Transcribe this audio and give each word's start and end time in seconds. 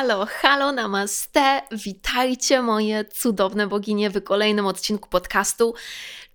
Halo, 0.00 0.26
halo, 0.26 0.72
namaste! 0.72 1.62
Witajcie 1.72 2.62
moje 2.62 3.04
cudowne 3.04 3.66
boginie 3.66 4.10
w 4.10 4.24
kolejnym 4.24 4.66
odcinku 4.66 5.08
podcastu. 5.08 5.74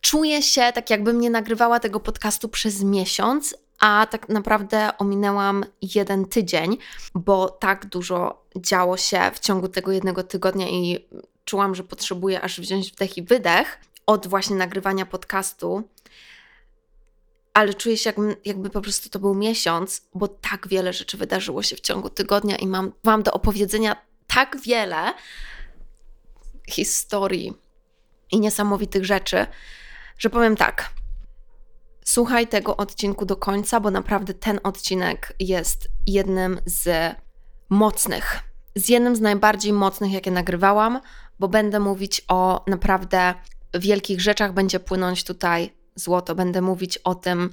Czuję 0.01 0.41
się 0.41 0.71
tak, 0.75 0.89
jakbym 0.89 1.21
nie 1.21 1.29
nagrywała 1.29 1.79
tego 1.79 1.99
podcastu 1.99 2.49
przez 2.49 2.83
miesiąc, 2.83 3.55
a 3.79 4.07
tak 4.11 4.29
naprawdę 4.29 4.97
ominęłam 4.97 5.65
jeden 5.95 6.25
tydzień, 6.25 6.77
bo 7.15 7.49
tak 7.49 7.85
dużo 7.85 8.45
działo 8.55 8.97
się 8.97 9.31
w 9.33 9.39
ciągu 9.39 9.67
tego 9.67 9.91
jednego 9.91 10.23
tygodnia 10.23 10.69
i 10.69 11.07
czułam, 11.45 11.75
że 11.75 11.83
potrzebuję 11.83 12.41
aż 12.41 12.59
wziąć 12.59 12.91
wdech 12.91 13.17
i 13.17 13.23
wydech 13.23 13.79
od 14.05 14.27
właśnie 14.27 14.55
nagrywania 14.55 15.05
podcastu. 15.05 15.83
Ale 17.55 17.73
czuję 17.73 17.97
się, 17.97 18.09
jakby, 18.09 18.37
jakby 18.45 18.69
po 18.69 18.81
prostu 18.81 19.09
to 19.09 19.19
był 19.19 19.35
miesiąc, 19.35 20.01
bo 20.13 20.27
tak 20.27 20.67
wiele 20.67 20.93
rzeczy 20.93 21.17
wydarzyło 21.17 21.63
się 21.63 21.75
w 21.75 21.81
ciągu 21.81 22.09
tygodnia 22.09 22.55
i 22.55 22.67
mam 22.67 22.91
Wam 23.03 23.23
do 23.23 23.31
opowiedzenia 23.31 23.95
tak 24.27 24.57
wiele 24.61 25.13
historii 26.69 27.53
i 28.31 28.39
niesamowitych 28.39 29.05
rzeczy, 29.05 29.45
że 30.17 30.29
powiem 30.29 30.55
tak. 30.55 30.89
Słuchaj 32.05 32.47
tego 32.47 32.77
odcinku 32.77 33.25
do 33.25 33.35
końca, 33.35 33.79
bo 33.79 33.91
naprawdę 33.91 34.33
ten 34.33 34.59
odcinek 34.63 35.33
jest 35.39 35.87
jednym 36.07 36.59
z 36.65 37.15
mocnych, 37.69 38.39
z 38.75 38.89
jednym 38.89 39.15
z 39.15 39.21
najbardziej 39.21 39.73
mocnych, 39.73 40.11
jakie 40.11 40.31
nagrywałam, 40.31 41.01
bo 41.39 41.47
będę 41.47 41.79
mówić 41.79 42.21
o 42.27 42.63
naprawdę 42.67 43.33
wielkich 43.73 44.21
rzeczach, 44.21 44.53
będzie 44.53 44.79
płynąć 44.79 45.23
tutaj 45.23 45.84
złoto. 45.95 46.35
Będę 46.35 46.61
mówić 46.61 46.97
o 46.97 47.15
tym, 47.15 47.49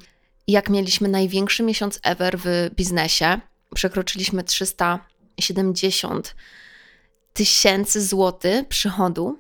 jak 0.49 0.71
mieliśmy 0.71 1.09
największy 1.09 1.63
miesiąc 1.63 2.01
ever 2.03 2.39
w 2.39 2.71
biznesie. 2.75 3.41
Przekroczyliśmy 3.75 4.45
370 4.45 6.35
tysięcy 7.33 8.07
złotych 8.07 8.69
przychodu 8.69 9.39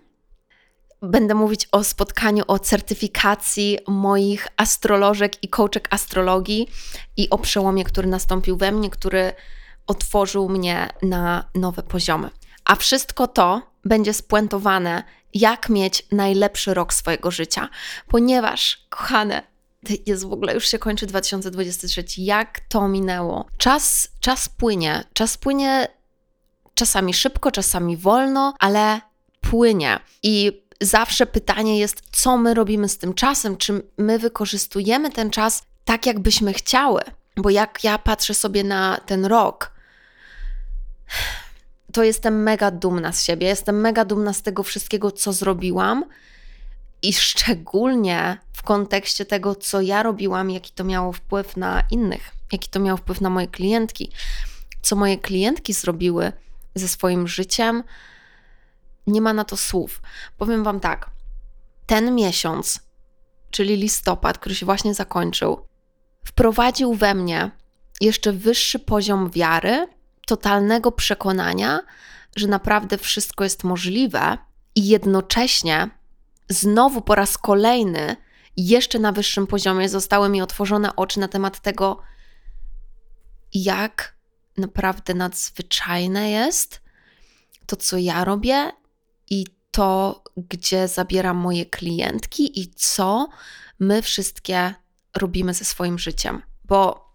Będę 1.03 1.35
mówić 1.35 1.69
o 1.73 1.85
spotkaniu, 1.85 2.45
o 2.49 2.59
certyfikacji 2.59 3.79
moich 3.89 4.49
astrolożek 4.57 5.45
i 5.45 5.49
coachek 5.49 5.89
astrologii 5.91 6.69
i 7.17 7.31
o 7.31 7.39
przełomie, 7.39 7.85
który 7.85 8.09
nastąpił 8.09 8.57
we 8.57 8.73
mnie, 8.73 8.91
który 8.91 9.33
otworzył 9.87 10.49
mnie 10.49 10.89
na 11.03 11.45
nowe 11.55 11.83
poziomy. 11.83 12.31
A 12.65 12.77
wszystko 12.77 13.27
to 13.27 13.63
będzie 13.85 14.15
spuentowane, 14.15 15.05
jak 15.35 15.69
mieć 15.69 16.07
najlepszy 16.13 16.75
rok 16.75 16.95
swojego 16.95 17.31
życia, 17.31 17.69
ponieważ, 18.09 18.87
kochane, 18.89 19.43
jest 20.07 20.25
w 20.25 20.33
ogóle, 20.33 20.55
już 20.55 20.69
się 20.69 20.79
kończy 20.79 21.07
2023. 21.07 22.05
Jak 22.17 22.61
to 22.61 22.89
minęło? 22.89 23.47
Czas, 23.59 24.09
czas 24.21 24.49
płynie. 24.49 25.05
Czas 25.13 25.37
płynie 25.37 25.89
czasami 26.75 27.15
szybko, 27.15 27.51
czasami 27.51 27.97
wolno, 27.97 28.55
ale 28.59 29.01
płynie. 29.41 29.99
I 30.23 30.63
zawsze 30.81 31.27
pytanie 31.27 31.79
jest, 31.79 32.03
co 32.13 32.39
my 32.39 32.55
robimy 32.55 32.89
z 32.89 32.99
tym 32.99 33.15
czasem? 33.15 33.57
Czy 33.57 33.83
my 33.99 34.19
wykorzystujemy 34.19 35.11
ten 35.11 35.31
czas 35.31 35.63
tak, 35.85 36.07
jakbyśmy 36.07 36.53
chciały? 36.53 37.03
Bo 37.37 37.51
jak 37.51 37.85
ja 37.85 37.99
patrzę 37.99 38.35
sobie 38.35 38.65
na 38.65 39.01
ten 39.07 39.25
rok, 39.27 39.73
to 41.93 42.03
jestem 42.03 42.43
mega 42.43 42.71
dumna 42.71 43.13
z 43.13 43.23
siebie. 43.23 43.47
Jestem 43.47 43.81
mega 43.81 44.05
dumna 44.05 44.33
z 44.33 44.43
tego 44.43 44.63
wszystkiego, 44.63 45.11
co 45.11 45.33
zrobiłam. 45.33 46.05
I 47.03 47.13
szczególnie 47.13 48.39
w 48.53 48.63
kontekście 48.63 49.25
tego, 49.25 49.55
co 49.55 49.81
ja 49.81 50.03
robiłam, 50.03 50.51
jaki 50.51 50.73
to 50.73 50.85
miało 50.85 51.13
wpływ 51.13 51.57
na 51.57 51.83
innych, 51.91 52.31
jaki 52.53 52.71
to 52.71 52.81
miało 52.81 52.97
wpływ 52.97 53.21
na 53.21 53.31
moje 53.31 53.47
klientki, 53.47 54.11
co 54.83 54.97
moje 54.97 55.19
klientki 55.19 55.73
zrobiły 55.73 56.33
ze 56.75 56.89
swoim 56.89 57.29
życiem, 57.29 57.83
nie 59.07 59.21
ma 59.21 59.33
na 59.33 59.45
to 59.45 59.57
słów. 59.57 60.03
Powiem 60.39 60.65
Wam 60.65 60.81
tak, 60.81 61.11
ten 61.87 62.15
miesiąc, 62.15 62.81
czyli 63.51 63.77
listopad, 63.77 64.39
który 64.39 64.55
się 64.55 64.67
właśnie 64.67 64.95
zakończył, 64.95 65.67
wprowadził 66.25 66.95
we 66.95 67.15
mnie 67.15 67.51
jeszcze 68.01 68.33
wyższy 68.33 68.79
poziom 68.79 69.31
wiary, 69.31 69.87
totalnego 70.33 70.93
przekonania, 70.93 71.81
że 72.37 72.49
naprawdę 72.49 72.99
wszystko 72.99 73.45
jest 73.45 73.65
możliwe 73.65 74.39
i 74.75 74.89
jednocześnie 74.89 75.91
znowu 76.49 77.03
po 77.03 77.15
raz 77.15 77.39
kolejny, 77.39 78.17
jeszcze 78.57 78.99
na 78.99 79.13
wyższym 79.13 79.47
poziomie, 79.47 79.89
zostały 79.89 80.29
mi 80.29 80.43
otworzone 80.43 80.97
oczy 80.97 81.21
na 81.21 81.29
temat 81.29 81.61
tego, 81.61 82.03
jak 83.55 84.17
naprawdę 84.57 85.15
nadzwyczajne 85.15 86.31
jest 86.31 86.81
to, 87.67 87.77
co 87.77 87.99
ja 87.99 88.25
robię 88.25 88.73
i 89.31 89.47
to, 89.71 90.25
gdzie 90.37 90.89
zabieram 90.89 91.37
moje 91.37 91.67
klientki 91.67 92.61
i 92.61 92.71
co 92.75 93.29
my 93.79 94.03
wszystkie 94.03 94.75
robimy 95.17 95.55
ze 95.55 95.65
swoim 95.65 95.99
życiem. 95.99 96.43
Bo 96.65 97.12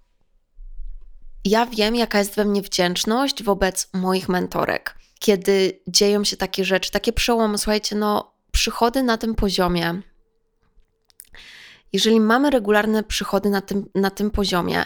ja 1.49 1.65
wiem, 1.65 1.95
jaka 1.95 2.19
jest 2.19 2.35
we 2.35 2.45
mnie 2.45 2.61
wdzięczność 2.61 3.43
wobec 3.43 3.89
moich 3.93 4.29
mentorek, 4.29 4.97
kiedy 5.19 5.79
dzieją 5.87 6.23
się 6.23 6.37
takie 6.37 6.65
rzeczy, 6.65 6.91
takie 6.91 7.13
przełomy. 7.13 7.57
Słuchajcie, 7.57 7.95
no, 7.95 8.31
przychody 8.51 9.03
na 9.03 9.17
tym 9.17 9.35
poziomie. 9.35 10.01
Jeżeli 11.93 12.19
mamy 12.19 12.49
regularne 12.49 13.03
przychody 13.03 13.49
na 13.49 13.61
tym, 13.61 13.89
na 13.95 14.09
tym 14.09 14.31
poziomie, 14.31 14.85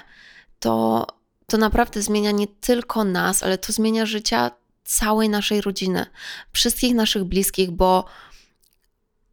to, 0.60 1.08
to 1.48 1.58
naprawdę 1.58 2.02
zmienia 2.02 2.32
nie 2.32 2.48
tylko 2.48 3.04
nas, 3.04 3.44
ale 3.44 3.58
to 3.58 3.74
zmienia 3.74 4.06
życia 4.06 4.52
całej 4.84 5.30
naszej 5.30 5.62
rodziny, 5.62 6.06
wszystkich 6.52 6.96
naszych 6.96 7.24
bliskich, 7.24 7.72
bo 7.72 8.06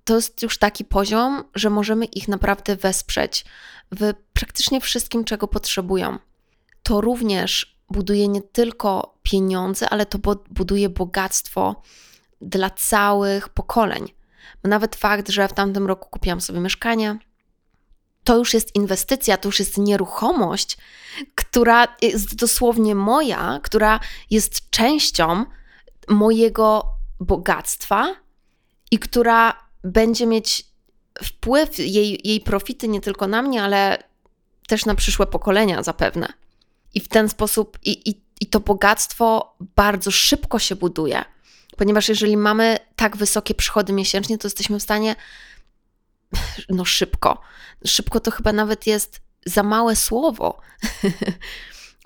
to 0.05 0.17
jest 0.17 0.43
już 0.43 0.59
taki 0.59 0.85
poziom, 0.85 1.45
że 1.55 1.71
możemy 1.71 2.05
ich 2.05 2.29
naprawdę 2.29 2.77
wesprzeć 2.77 3.45
w 3.93 4.13
praktycznie 4.33 4.81
wszystkim, 4.81 5.25
czego 5.25 5.49
potrzebują. 5.49 6.19
To 6.89 7.01
również 7.01 7.79
buduje 7.91 8.29
nie 8.29 8.43
tylko 8.43 9.19
pieniądze, 9.23 9.91
ale 9.91 10.07
to 10.07 10.19
buduje 10.51 10.89
bogactwo 10.89 11.83
dla 12.41 12.71
całych 12.71 13.49
pokoleń. 13.49 14.09
Nawet 14.65 14.97
fakt, 14.97 15.29
że 15.29 15.49
w 15.49 15.53
tamtym 15.53 15.87
roku 15.87 16.09
kupiłam 16.11 16.41
sobie 16.41 16.61
mieszkanie, 16.61 17.19
to 18.25 18.37
już 18.37 18.55
jest 18.55 18.75
inwestycja, 18.75 19.37
to 19.37 19.49
już 19.49 19.59
jest 19.59 19.79
nieruchomość, 19.79 20.77
która 21.35 21.97
jest 22.03 22.35
dosłownie 22.35 22.95
moja, 22.95 23.61
która 23.63 24.01
jest 24.31 24.71
częścią 24.71 25.45
mojego 26.09 26.85
bogactwa 27.21 28.15
i 28.91 28.99
która 28.99 29.59
będzie 29.85 30.27
mieć 30.27 30.67
wpływ, 31.23 31.79
jej, 31.79 32.21
jej 32.25 32.41
profity 32.41 32.89
nie 32.89 33.01
tylko 33.01 33.27
na 33.27 33.43
mnie, 33.43 33.63
ale 33.63 34.03
też 34.69 34.87
na 34.87 34.95
przyszłe 34.95 35.27
pokolenia 35.27 35.83
zapewne. 35.83 36.48
I 36.99 37.01
w 37.01 37.09
ten 37.09 37.29
sposób, 37.29 37.79
i, 37.83 38.11
i, 38.11 38.23
i 38.41 38.47
to 38.47 38.61
bogactwo 38.61 39.57
bardzo 39.77 40.11
szybko 40.11 40.59
się 40.59 40.77
buduje, 40.77 41.25
ponieważ 41.77 42.09
jeżeli 42.09 42.37
mamy 42.37 42.77
tak 42.97 43.17
wysokie 43.17 43.55
przychody 43.55 43.93
miesięcznie, 43.93 44.39
to 44.39 44.47
jesteśmy 44.47 44.79
w 44.79 44.83
stanie, 44.83 45.17
no 46.69 46.85
szybko, 46.85 47.41
szybko 47.87 48.21
to 48.21 48.31
chyba 48.31 48.53
nawet 48.53 48.87
jest 48.87 49.21
za 49.47 49.63
małe 49.63 49.97
słowo. 49.97 50.61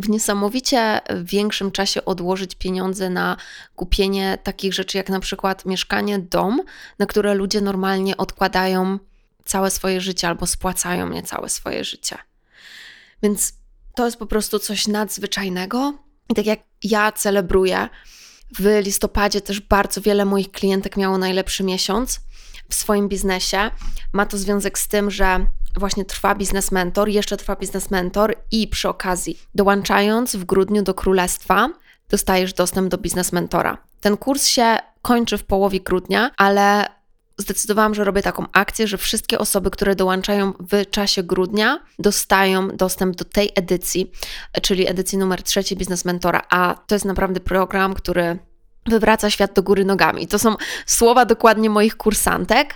w 0.02 0.08
niesamowicie 0.08 1.00
większym 1.22 1.72
czasie 1.72 2.04
odłożyć 2.04 2.54
pieniądze 2.54 3.10
na 3.10 3.36
kupienie 3.76 4.38
takich 4.42 4.74
rzeczy 4.74 4.96
jak 4.96 5.08
na 5.08 5.20
przykład 5.20 5.66
mieszkanie, 5.66 6.18
dom, 6.18 6.62
na 6.98 7.06
które 7.06 7.34
ludzie 7.34 7.60
normalnie 7.60 8.16
odkładają 8.16 8.98
całe 9.44 9.70
swoje 9.70 10.00
życie 10.00 10.28
albo 10.28 10.46
spłacają 10.46 11.08
nie 11.08 11.22
całe 11.22 11.48
swoje 11.48 11.84
życie. 11.84 12.18
Więc 13.22 13.61
to 13.94 14.04
jest 14.04 14.16
po 14.16 14.26
prostu 14.26 14.58
coś 14.58 14.88
nadzwyczajnego. 14.88 15.94
I 16.28 16.34
tak 16.34 16.46
jak 16.46 16.60
ja 16.82 17.12
celebruję, 17.12 17.88
w 18.58 18.80
listopadzie 18.84 19.40
też 19.40 19.60
bardzo 19.60 20.00
wiele 20.00 20.24
moich 20.24 20.50
klientek 20.50 20.96
miało 20.96 21.18
najlepszy 21.18 21.64
miesiąc 21.64 22.20
w 22.68 22.74
swoim 22.74 23.08
biznesie. 23.08 23.70
Ma 24.12 24.26
to 24.26 24.38
związek 24.38 24.78
z 24.78 24.88
tym, 24.88 25.10
że 25.10 25.46
właśnie 25.76 26.04
trwa 26.04 26.34
biznes 26.34 26.72
mentor, 26.72 27.08
jeszcze 27.08 27.36
trwa 27.36 27.56
biznes 27.56 27.90
mentor 27.90 28.34
i 28.50 28.68
przy 28.68 28.88
okazji 28.88 29.38
dołączając 29.54 30.36
w 30.36 30.44
grudniu 30.44 30.82
do 30.82 30.94
królestwa 30.94 31.68
dostajesz 32.08 32.52
dostęp 32.52 32.88
do 32.88 32.98
biznes 32.98 33.32
mentora. 33.32 33.78
Ten 34.00 34.16
kurs 34.16 34.46
się 34.46 34.76
kończy 35.02 35.38
w 35.38 35.44
połowie 35.44 35.80
grudnia, 35.80 36.30
ale 36.36 36.86
zdecydowałam, 37.42 37.94
że 37.94 38.04
robię 38.04 38.22
taką 38.22 38.46
akcję, 38.52 38.86
że 38.86 38.98
wszystkie 38.98 39.38
osoby, 39.38 39.70
które 39.70 39.96
dołączają 39.96 40.52
w 40.52 40.90
czasie 40.90 41.22
grudnia, 41.22 41.78
dostają 41.98 42.68
dostęp 42.68 43.16
do 43.16 43.24
tej 43.24 43.52
edycji, 43.54 44.12
czyli 44.62 44.88
edycji 44.88 45.18
numer 45.18 45.42
trzeciej 45.42 45.78
Biznes 45.78 46.04
Mentora. 46.04 46.42
A 46.50 46.74
to 46.86 46.94
jest 46.94 47.04
naprawdę 47.04 47.40
program, 47.40 47.94
który 47.94 48.38
wywraca 48.86 49.30
świat 49.30 49.52
do 49.52 49.62
góry 49.62 49.84
nogami. 49.84 50.26
To 50.26 50.38
są 50.38 50.56
słowa 50.86 51.24
dokładnie 51.24 51.70
moich 51.70 51.96
kursantek. 51.96 52.74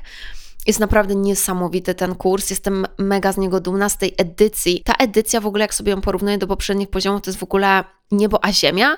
Jest 0.66 0.80
naprawdę 0.80 1.14
niesamowity 1.14 1.94
ten 1.94 2.14
kurs, 2.14 2.50
jestem 2.50 2.86
mega 2.98 3.32
z 3.32 3.36
niego 3.36 3.60
dumna, 3.60 3.88
z 3.88 3.98
tej 3.98 4.14
edycji. 4.18 4.82
Ta 4.84 4.92
edycja 4.92 5.40
w 5.40 5.46
ogóle, 5.46 5.64
jak 5.64 5.74
sobie 5.74 5.90
ją 5.90 6.00
porównuję 6.00 6.38
do 6.38 6.46
poprzednich 6.46 6.90
poziomów, 6.90 7.22
to 7.22 7.30
jest 7.30 7.40
w 7.40 7.42
ogóle 7.42 7.84
niebo 8.10 8.44
a 8.44 8.52
ziemia, 8.52 8.96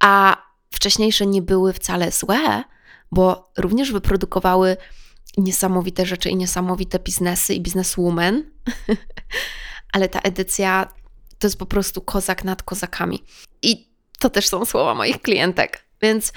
a 0.00 0.36
wcześniejsze 0.70 1.26
nie 1.26 1.42
były 1.42 1.72
wcale 1.72 2.10
złe, 2.10 2.64
bo 3.12 3.52
również 3.58 3.92
wyprodukowały 3.92 4.76
niesamowite 5.36 6.06
rzeczy 6.06 6.28
i 6.28 6.36
niesamowite 6.36 6.98
biznesy 6.98 7.54
i 7.54 7.60
bizneswoman, 7.60 8.44
ale 9.92 10.08
ta 10.08 10.20
edycja 10.20 10.88
to 11.38 11.46
jest 11.46 11.58
po 11.58 11.66
prostu 11.66 12.00
kozak 12.00 12.44
nad 12.44 12.62
kozakami. 12.62 13.24
I 13.62 13.90
to 14.18 14.30
też 14.30 14.48
są 14.48 14.64
słowa 14.64 14.94
moich 14.94 15.22
klientek. 15.22 15.84
Więc 16.02 16.32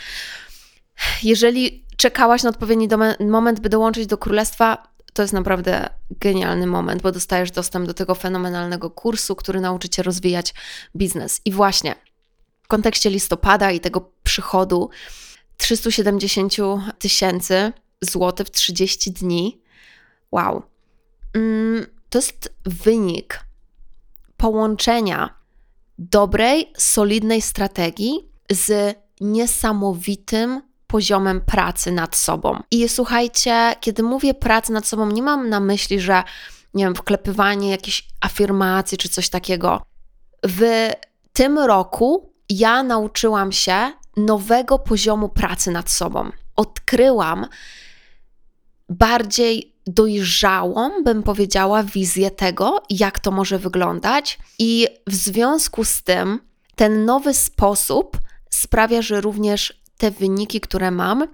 jeżeli 1.23 1.85
czekałaś 1.97 2.43
na 2.43 2.49
odpowiedni 2.49 2.87
moment, 3.19 3.59
by 3.59 3.69
dołączyć 3.69 4.07
do 4.07 4.17
królestwa, 4.17 4.93
to 5.13 5.21
jest 5.21 5.33
naprawdę 5.33 5.89
genialny 6.11 6.67
moment, 6.67 7.01
bo 7.01 7.11
dostajesz 7.11 7.51
dostęp 7.51 7.87
do 7.87 7.93
tego 7.93 8.15
fenomenalnego 8.15 8.89
kursu, 8.89 9.35
który 9.35 9.61
nauczy 9.61 9.89
cię 9.89 10.03
rozwijać 10.03 10.53
biznes. 10.95 11.41
I 11.45 11.51
właśnie 11.51 11.95
w 12.63 12.67
kontekście 12.67 13.09
listopada 13.09 13.71
i 13.71 13.79
tego 13.79 14.11
przychodu 14.23 14.89
370 15.57 16.53
tysięcy 16.99 17.73
złotych 18.01 18.47
w 18.47 18.51
30 18.51 19.11
dni. 19.11 19.61
Wow. 20.31 20.63
Mm, 21.33 21.85
to 22.09 22.17
jest 22.17 22.53
wynik 22.65 23.39
połączenia 24.37 25.33
dobrej, 25.99 26.71
solidnej 26.77 27.41
strategii 27.41 28.29
z 28.51 28.97
niesamowitym 29.21 30.61
poziomem 30.87 31.41
pracy 31.41 31.91
nad 31.91 32.15
sobą. 32.15 32.59
I 32.71 32.89
słuchajcie, 32.89 33.75
kiedy 33.81 34.03
mówię 34.03 34.33
pracy 34.33 34.71
nad 34.71 34.87
sobą, 34.87 35.11
nie 35.11 35.21
mam 35.21 35.49
na 35.49 35.59
myśli, 35.59 35.99
że 35.99 36.23
nie 36.73 36.83
wiem, 36.83 36.95
wklepywanie 36.95 37.69
jakiejś 37.69 38.07
afirmacji 38.21 38.97
czy 38.97 39.09
coś 39.09 39.29
takiego. 39.29 39.81
W 40.47 40.89
tym 41.33 41.59
roku 41.59 42.33
ja 42.49 42.83
nauczyłam 42.83 43.51
się 43.51 43.91
nowego 44.17 44.79
poziomu 44.79 45.29
pracy 45.29 45.71
nad 45.71 45.89
sobą. 45.89 46.31
Odkryłam 46.55 47.47
bardziej 48.89 49.73
dojrzałą, 49.87 51.03
bym 51.03 51.23
powiedziała, 51.23 51.83
wizję 51.83 52.31
tego, 52.31 52.83
jak 52.89 53.19
to 53.19 53.31
może 53.31 53.59
wyglądać, 53.59 54.39
i 54.59 54.87
w 55.07 55.15
związku 55.15 55.83
z 55.83 56.03
tym 56.03 56.39
ten 56.75 57.05
nowy 57.05 57.33
sposób 57.33 58.17
sprawia, 58.49 59.01
że 59.01 59.21
również 59.21 59.83
te 59.97 60.11
wyniki, 60.11 60.61
które 60.61 60.91
mam, 60.91 61.27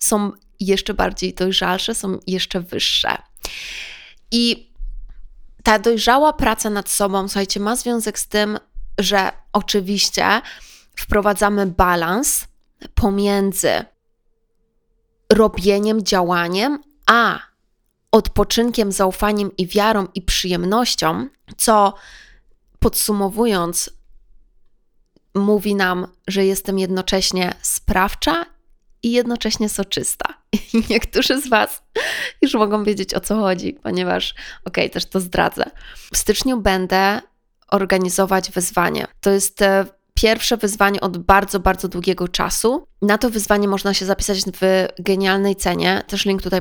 są 0.00 0.32
jeszcze 0.60 0.94
bardziej 0.94 1.34
dojrzalsze, 1.34 1.94
są 1.94 2.18
jeszcze 2.26 2.60
wyższe. 2.60 3.16
I 4.30 4.72
ta 5.62 5.78
dojrzała 5.78 6.32
praca 6.32 6.70
nad 6.70 6.88
sobą, 6.88 7.28
słuchajcie, 7.28 7.60
ma 7.60 7.76
związek 7.76 8.18
z 8.18 8.28
tym, 8.28 8.58
że 8.98 9.30
oczywiście 9.52 10.40
wprowadzamy 10.96 11.66
balans 11.66 12.44
pomiędzy 12.94 13.84
robieniem, 15.32 16.02
działaniem, 16.02 16.78
a 17.06 17.38
odpoczynkiem, 18.12 18.92
zaufaniem 18.92 19.56
i 19.56 19.66
wiarą 19.66 20.06
i 20.14 20.22
przyjemnością, 20.22 21.28
co 21.56 21.94
podsumowując, 22.78 23.90
mówi 25.34 25.74
nam, 25.74 26.06
że 26.28 26.44
jestem 26.44 26.78
jednocześnie 26.78 27.54
sprawcza 27.62 28.46
i 29.02 29.12
jednocześnie 29.12 29.68
soczysta. 29.68 30.34
I 30.72 30.82
niektórzy 30.90 31.42
z 31.42 31.48
Was 31.48 31.82
już 32.42 32.54
mogą 32.54 32.84
wiedzieć 32.84 33.14
o 33.14 33.20
co 33.20 33.36
chodzi, 33.36 33.72
ponieważ, 33.82 34.34
okej, 34.64 34.84
okay, 34.84 34.90
też 34.90 35.06
to 35.06 35.20
zdradzę. 35.20 35.64
W 36.12 36.16
styczniu 36.16 36.60
będę 36.60 37.20
organizować 37.68 38.50
wyzwanie. 38.50 39.06
To 39.20 39.30
jest 39.30 39.62
e, 39.62 39.84
pierwsze 40.14 40.56
wyzwanie 40.56 41.00
od 41.00 41.18
bardzo, 41.18 41.60
bardzo 41.60 41.88
długiego 41.88 42.28
czasu. 42.28 42.86
Na 43.02 43.18
to 43.18 43.30
wyzwanie 43.30 43.68
można 43.68 43.94
się 43.94 44.06
zapisać 44.06 44.38
w 44.60 44.88
genialnej 44.98 45.56
cenie. 45.56 46.02
Też 46.06 46.24
link 46.24 46.42
tutaj 46.42 46.60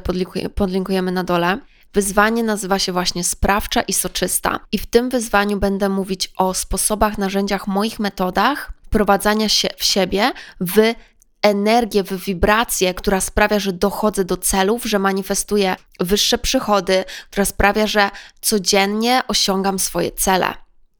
podlinkujemy 0.56 1.12
na 1.12 1.24
dole. 1.24 1.58
Wyzwanie 1.94 2.44
nazywa 2.44 2.80
się 2.80 2.92
właśnie 2.92 3.24
sprawcza 3.24 3.82
i 3.82 3.94
soczysta. 3.94 4.60
I 4.72 4.78
w 4.78 4.86
tym 4.86 5.10
wyzwaniu 5.10 5.58
będę 5.58 5.90
mówić 5.90 6.34
o 6.38 6.54
sposobach, 6.54 7.18
narzędziach, 7.18 7.68
moich 7.68 8.00
metodach 8.00 8.72
wprowadzania 8.86 9.50
się 9.50 9.68
w 9.78 9.84
siebie 9.84 10.32
w 10.62 10.94
energię, 11.42 12.04
w 12.04 12.26
wibrację, 12.26 12.94
która 12.94 13.22
sprawia, 13.22 13.60
że 13.60 13.74
dochodzę 13.74 14.26
do 14.26 14.38
celów, 14.38 14.84
że 14.84 15.00
manifestuję 15.00 15.76
wyższe 16.00 16.38
przychody, 16.38 17.04
która 17.32 17.46
sprawia, 17.46 17.88
że 17.88 18.10
codziennie 18.42 19.22
osiągam 19.28 19.80
swoje 19.80 20.12
cele 20.12 20.54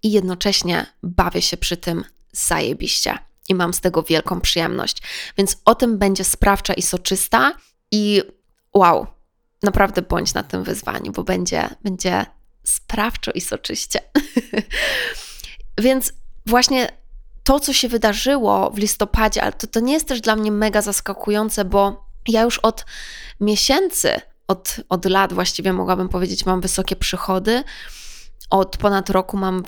i 0.04 0.12
jednocześnie 0.12 0.86
bawię 1.04 1.42
się 1.42 1.58
przy 1.58 1.78
tym 1.78 2.04
zajebiście 2.32 3.18
i 3.50 3.56
mam 3.56 3.74
z 3.74 3.82
tego 3.82 4.04
wielką 4.04 4.42
przyjemność. 4.42 5.02
Więc 5.38 5.58
o 5.66 5.76
tym 5.76 5.98
będzie 5.98 6.24
sprawcza 6.24 6.74
i 6.74 6.82
soczysta 6.82 7.54
i 7.92 8.24
wow, 8.74 9.08
naprawdę 9.64 10.02
bądź 10.02 10.34
na 10.34 10.44
tym 10.44 10.64
wyzwaniu, 10.64 11.12
bo 11.12 11.24
będzie, 11.24 11.70
będzie 11.84 12.26
sprawczo 12.64 13.32
i 13.32 13.42
soczyście. 13.42 14.00
Więc 15.78 16.14
właśnie 16.46 16.88
to, 17.44 17.60
co 17.60 17.74
się 17.74 17.90
wydarzyło 17.90 18.72
w 18.72 18.78
listopadzie, 18.78 19.44
ale 19.44 19.54
to, 19.54 19.68
to 19.68 19.80
nie 19.80 19.94
jest 19.94 20.08
też 20.08 20.22
dla 20.22 20.36
mnie 20.36 20.52
mega 20.52 20.82
zaskakujące, 20.82 21.66
bo 21.66 22.06
ja 22.28 22.42
już 22.42 22.60
od 22.60 22.86
miesięcy, 23.40 24.22
od, 24.48 24.76
od 24.90 25.06
lat 25.06 25.34
właściwie 25.34 25.74
mogłabym 25.74 26.10
powiedzieć, 26.10 26.46
mam 26.46 26.62
wysokie 26.62 26.96
przychody. 26.96 27.64
Od 28.50 28.78
ponad 28.78 29.10
roku 29.10 29.38
mam 29.38 29.64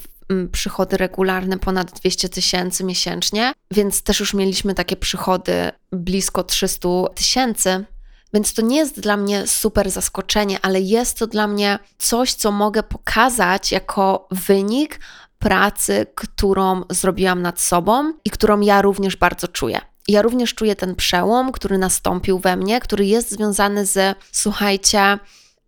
przychody 0.52 0.98
regularne 0.98 1.60
ponad 1.60 1.92
200 1.92 2.30
tysięcy 2.30 2.84
miesięcznie, 2.84 3.54
więc 3.72 4.02
też 4.02 4.20
już 4.20 4.34
mieliśmy 4.34 4.74
takie 4.74 4.96
przychody 4.96 5.72
blisko 5.92 6.44
300 6.44 6.90
tysięcy. 7.16 7.86
Więc 8.34 8.54
to 8.54 8.62
nie 8.62 8.78
jest 8.78 9.00
dla 9.00 9.18
mnie 9.18 9.48
super 9.48 9.92
zaskoczenie, 9.92 10.60
ale 10.62 10.82
jest 10.82 11.18
to 11.18 11.28
dla 11.28 11.48
mnie 11.48 11.80
coś, 11.98 12.34
co 12.34 12.52
mogę 12.52 12.84
pokazać 12.84 13.72
jako 13.72 14.28
wynik 14.32 15.00
pracy, 15.40 16.06
którą 16.16 16.82
zrobiłam 16.90 17.42
nad 17.42 17.62
sobą 17.62 18.14
i 18.26 18.30
którą 18.30 18.60
ja 18.60 18.82
również 18.82 19.16
bardzo 19.16 19.48
czuję. 19.48 19.82
Ja 20.08 20.22
również 20.22 20.54
czuję 20.54 20.76
ten 20.76 20.96
przełom, 20.96 21.52
który 21.52 21.78
nastąpił 21.78 22.40
we 22.40 22.56
mnie, 22.56 22.80
który 22.80 23.06
jest 23.06 23.32
związany 23.32 23.86
z, 23.86 24.18
słuchajcie, 24.32 25.20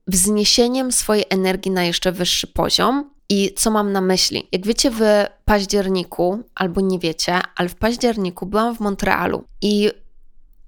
wzniesieniem 0.07 0.91
swojej 0.91 1.25
energii 1.29 1.71
na 1.71 1.83
jeszcze 1.83 2.12
wyższy 2.12 2.47
poziom, 2.47 3.14
i 3.29 3.53
co 3.55 3.72
mam 3.72 3.91
na 3.91 4.01
myśli? 4.01 4.48
Jak 4.51 4.65
wiecie, 4.65 4.91
w 4.91 5.01
październiku, 5.46 6.44
albo 6.55 6.82
nie 6.82 7.00
wiecie, 7.00 7.41
ale 7.55 7.70
w 7.70 7.75
październiku 7.75 8.46
byłam 8.46 8.75
w 8.75 8.79
Montrealu 8.79 9.44
i 9.62 9.91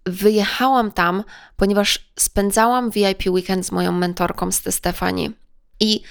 wyjechałam 0.05 0.91
tam, 0.91 1.23
ponieważ 1.55 2.11
spędzałam 2.19 2.91
VIP 2.91 3.23
weekend 3.27 3.65
z 3.65 3.71
moją 3.71 3.91
mentorką, 3.91 4.51
z 4.51 4.75
Stefani. 4.75 5.31
I 5.79 6.01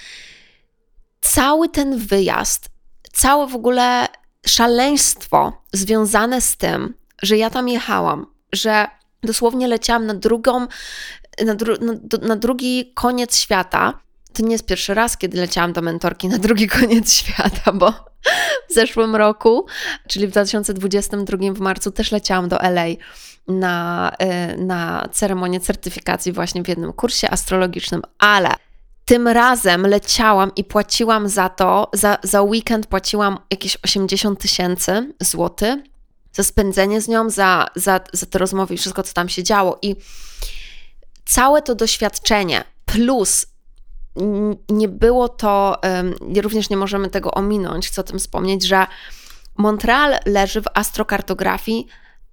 cały 1.20 1.68
ten 1.68 1.98
wyjazd, 1.98 2.68
całe 3.12 3.46
w 3.46 3.54
ogóle 3.54 4.06
szaleństwo 4.46 5.62
związane 5.72 6.40
z 6.40 6.56
tym, 6.56 6.94
że 7.22 7.36
ja 7.36 7.50
tam 7.50 7.68
jechałam, 7.68 8.26
że 8.52 8.86
dosłownie 9.22 9.68
leciałam 9.68 10.06
na 10.06 10.14
drugą, 10.14 10.66
na, 11.44 11.54
dru, 11.54 11.74
na, 11.80 12.18
na 12.22 12.36
drugi 12.36 12.92
koniec 12.94 13.38
świata. 13.38 13.98
To 14.36 14.42
nie 14.42 14.52
jest 14.52 14.66
pierwszy 14.66 14.94
raz, 14.94 15.16
kiedy 15.16 15.38
leciałam 15.38 15.72
do 15.72 15.82
mentorki 15.82 16.28
na 16.28 16.38
drugi 16.38 16.68
koniec 16.68 17.12
świata, 17.18 17.72
bo 17.72 17.90
w 18.70 18.74
zeszłym 18.74 19.16
roku, 19.16 19.66
czyli 20.08 20.26
w 20.26 20.30
2022 20.30 21.52
w 21.52 21.60
marcu, 21.60 21.90
też 21.90 22.12
leciałam 22.12 22.48
do 22.48 22.60
LA 22.60 22.86
na, 23.48 24.12
y, 24.52 24.56
na 24.56 25.08
ceremonię 25.12 25.60
certyfikacji 25.60 26.32
właśnie 26.32 26.62
w 26.62 26.68
jednym 26.68 26.92
kursie 26.92 27.30
astrologicznym, 27.30 28.02
ale 28.18 28.48
tym 29.04 29.28
razem 29.28 29.86
leciałam 29.86 30.52
i 30.56 30.64
płaciłam 30.64 31.28
za 31.28 31.48
to, 31.48 31.90
za, 31.92 32.18
za 32.22 32.42
weekend 32.42 32.86
płaciłam 32.86 33.38
jakieś 33.50 33.78
80 33.82 34.40
tysięcy 34.40 35.12
złotych 35.20 35.76
za 36.32 36.42
spędzenie 36.42 37.00
z 37.00 37.08
nią, 37.08 37.30
za, 37.30 37.66
za, 37.74 38.00
za 38.12 38.26
te 38.26 38.38
rozmowy 38.38 38.74
i 38.74 38.78
wszystko, 38.78 39.02
co 39.02 39.14
tam 39.14 39.28
się 39.28 39.42
działo. 39.42 39.78
I 39.82 39.96
całe 41.24 41.62
to 41.62 41.74
doświadczenie 41.74 42.64
plus 42.84 43.46
nie 44.68 44.88
było 44.88 45.28
to, 45.28 45.80
również 46.42 46.70
nie 46.70 46.76
możemy 46.76 47.10
tego 47.10 47.30
ominąć, 47.30 47.88
chcę 47.88 48.00
o 48.00 48.04
tym 48.04 48.18
wspomnieć, 48.18 48.66
że 48.66 48.86
Montreal 49.56 50.18
leży 50.26 50.62
w 50.62 50.66
astrokartografii 50.74 51.86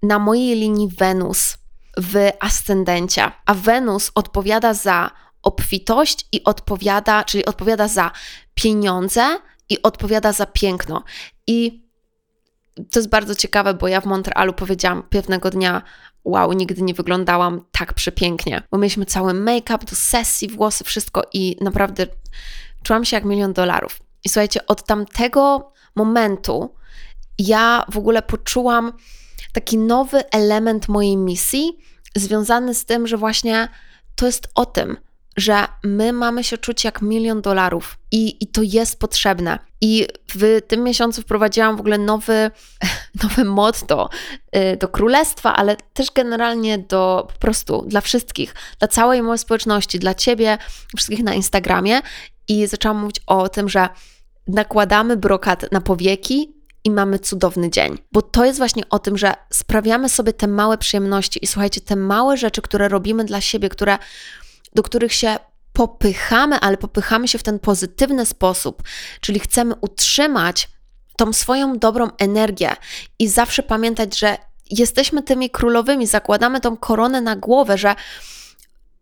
na 0.03 0.19
mojej 0.19 0.55
linii 0.55 0.89
Wenus 0.97 1.57
w 1.97 2.29
ascendencie, 2.39 3.31
a 3.45 3.53
Wenus 3.53 4.11
odpowiada 4.15 4.73
za 4.73 5.11
obfitość 5.43 6.27
i 6.31 6.43
odpowiada, 6.43 7.23
czyli 7.23 7.45
odpowiada 7.45 7.87
za 7.87 8.11
pieniądze 8.53 9.37
i 9.69 9.81
odpowiada 9.81 10.31
za 10.31 10.45
piękno. 10.45 11.03
I 11.47 11.83
to 12.75 12.99
jest 12.99 13.09
bardzo 13.09 13.35
ciekawe, 13.35 13.73
bo 13.73 13.87
ja 13.87 14.01
w 14.01 14.05
Montrealu 14.05 14.53
powiedziałam 14.53 15.03
pewnego 15.03 15.49
dnia, 15.49 15.81
wow, 16.25 16.53
nigdy 16.53 16.81
nie 16.81 16.93
wyglądałam 16.93 17.65
tak 17.71 17.93
przepięknie, 17.93 18.63
bo 18.71 18.77
mieliśmy 18.77 19.05
cały 19.05 19.33
make-up 19.33 19.85
do 19.85 19.95
sesji, 19.95 20.49
włosy, 20.49 20.83
wszystko 20.83 21.21
i 21.33 21.57
naprawdę 21.61 22.07
czułam 22.83 23.05
się 23.05 23.17
jak 23.17 23.25
milion 23.25 23.53
dolarów. 23.53 23.99
I 24.23 24.29
słuchajcie, 24.29 24.67
od 24.67 24.83
tamtego 24.83 25.71
momentu 25.95 26.75
ja 27.39 27.85
w 27.91 27.97
ogóle 27.97 28.21
poczułam 28.21 28.93
taki 29.53 29.77
nowy 29.77 30.29
element 30.29 30.87
mojej 30.87 31.17
misji, 31.17 31.77
związany 32.15 32.73
z 32.73 32.85
tym, 32.85 33.07
że 33.07 33.17
właśnie 33.17 33.67
to 34.15 34.25
jest 34.25 34.47
o 34.55 34.65
tym, 34.65 34.97
że 35.37 35.67
my 35.83 36.13
mamy 36.13 36.43
się 36.43 36.57
czuć 36.57 36.83
jak 36.83 37.01
milion 37.01 37.41
dolarów 37.41 37.97
i, 38.11 38.43
i 38.43 38.47
to 38.47 38.61
jest 38.63 38.99
potrzebne. 38.99 39.59
I 39.81 40.07
w 40.35 40.61
tym 40.67 40.83
miesiącu 40.83 41.21
wprowadziłam 41.21 41.77
w 41.77 41.79
ogóle 41.79 41.97
nowy, 41.97 42.51
nowe 43.23 43.43
motto 43.43 44.09
y, 44.55 44.77
do 44.77 44.87
królestwa, 44.87 45.55
ale 45.55 45.75
też 45.93 46.11
generalnie 46.11 46.77
do 46.77 47.27
po 47.33 47.39
prostu 47.39 47.85
dla 47.87 48.01
wszystkich, 48.01 48.55
dla 48.79 48.87
całej 48.87 49.21
mojej 49.21 49.39
społeczności, 49.39 49.99
dla 49.99 50.13
ciebie, 50.13 50.57
wszystkich 50.95 51.23
na 51.23 51.33
Instagramie. 51.33 52.01
I 52.47 52.67
zaczęłam 52.67 52.97
mówić 52.97 53.21
o 53.27 53.49
tym, 53.49 53.69
że 53.69 53.89
nakładamy 54.47 55.17
brokat 55.17 55.71
na 55.71 55.81
powieki, 55.81 56.63
i 56.83 56.91
mamy 56.91 57.19
cudowny 57.19 57.69
dzień. 57.69 57.97
Bo 58.11 58.21
to 58.21 58.45
jest 58.45 58.57
właśnie 58.57 58.89
o 58.89 58.99
tym, 58.99 59.17
że 59.17 59.33
sprawiamy 59.49 60.09
sobie 60.09 60.33
te 60.33 60.47
małe 60.47 60.77
przyjemności 60.77 61.43
i 61.43 61.47
słuchajcie, 61.47 61.81
te 61.81 61.95
małe 61.95 62.37
rzeczy, 62.37 62.61
które 62.61 62.87
robimy 62.87 63.25
dla 63.25 63.41
siebie, 63.41 63.69
które 63.69 63.97
do 64.75 64.83
których 64.83 65.13
się 65.13 65.37
popychamy, 65.73 66.59
ale 66.59 66.77
popychamy 66.77 67.27
się 67.27 67.37
w 67.37 67.43
ten 67.43 67.59
pozytywny 67.59 68.25
sposób, 68.25 68.83
czyli 69.21 69.39
chcemy 69.39 69.75
utrzymać 69.81 70.69
tą 71.17 71.33
swoją 71.33 71.79
dobrą 71.79 72.09
energię 72.17 72.75
i 73.19 73.27
zawsze 73.27 73.63
pamiętać, 73.63 74.19
że 74.19 74.37
jesteśmy 74.69 75.23
tymi 75.23 75.49
królowymi, 75.49 76.07
zakładamy 76.07 76.61
tą 76.61 76.77
koronę 76.77 77.21
na 77.21 77.35
głowę, 77.35 77.77
że 77.77 77.95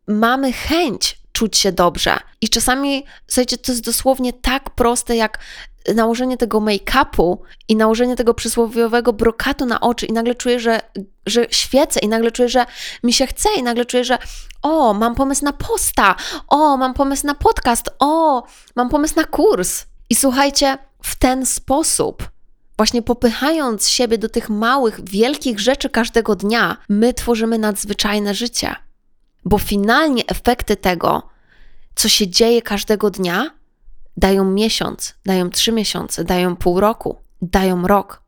mamy 0.08 0.54
chęć 0.54 1.22
czuć 1.32 1.58
się 1.58 1.72
dobrze. 1.72 2.18
I 2.42 2.50
czasami, 2.50 3.06
słuchajcie, 3.28 3.58
to 3.58 3.72
jest 3.72 3.84
dosłownie 3.84 4.34
tak 4.34 4.70
proste, 4.70 5.16
jak 5.16 5.40
nałożenie 5.96 6.38
tego 6.38 6.60
make-upu 6.60 7.38
i 7.68 7.76
nałożenie 7.76 8.16
tego 8.16 8.34
przysłowiowego 8.34 9.14
brokatu 9.14 9.66
na 9.66 9.80
oczy 9.80 10.06
i 10.06 10.14
nagle 10.14 10.36
czuję, 10.36 10.60
że, 10.60 10.80
że 11.26 11.46
świecę 11.52 12.00
i 12.00 12.08
nagle 12.08 12.32
czuję, 12.32 12.50
że 12.50 12.66
mi 13.04 13.14
się 13.14 13.28
chce 13.28 13.50
i 13.58 13.64
nagle 13.64 13.86
czuję, 13.86 14.04
że 14.04 14.18
o, 14.62 14.94
mam 14.94 15.16
pomysł 15.16 15.46
na 15.46 15.54
posta, 15.54 16.16
o, 16.48 16.78
mam 16.78 16.94
pomysł 16.94 17.28
na 17.28 17.36
podcast, 17.36 17.90
o, 18.00 18.44
mam 18.76 18.90
pomysł 18.90 19.14
na 19.16 19.24
kurs. 19.24 19.86
I 20.10 20.16
słuchajcie, 20.16 20.78
w 21.04 21.16
ten 21.16 21.46
sposób, 21.46 22.30
właśnie 22.78 23.02
popychając 23.02 23.90
siebie 23.90 24.18
do 24.18 24.30
tych 24.30 24.50
małych, 24.50 25.10
wielkich 25.10 25.60
rzeczy 25.60 25.90
każdego 25.90 26.36
dnia, 26.36 26.78
my 26.90 27.14
tworzymy 27.14 27.58
nadzwyczajne 27.58 28.34
życie. 28.34 28.76
Bo 29.46 29.58
finalnie 29.58 30.28
efekty 30.28 30.76
tego, 30.76 31.30
co 31.96 32.10
się 32.10 32.28
dzieje 32.28 32.62
każdego 32.62 33.10
dnia, 33.10 33.61
dają 34.18 34.46
miesiąc, 34.46 35.16
dają 35.26 35.50
trzy 35.50 35.72
miesiące, 35.72 36.24
dają 36.24 36.56
pół 36.56 36.80
roku, 36.80 37.16
dają 37.42 37.88
rok. 37.88 38.22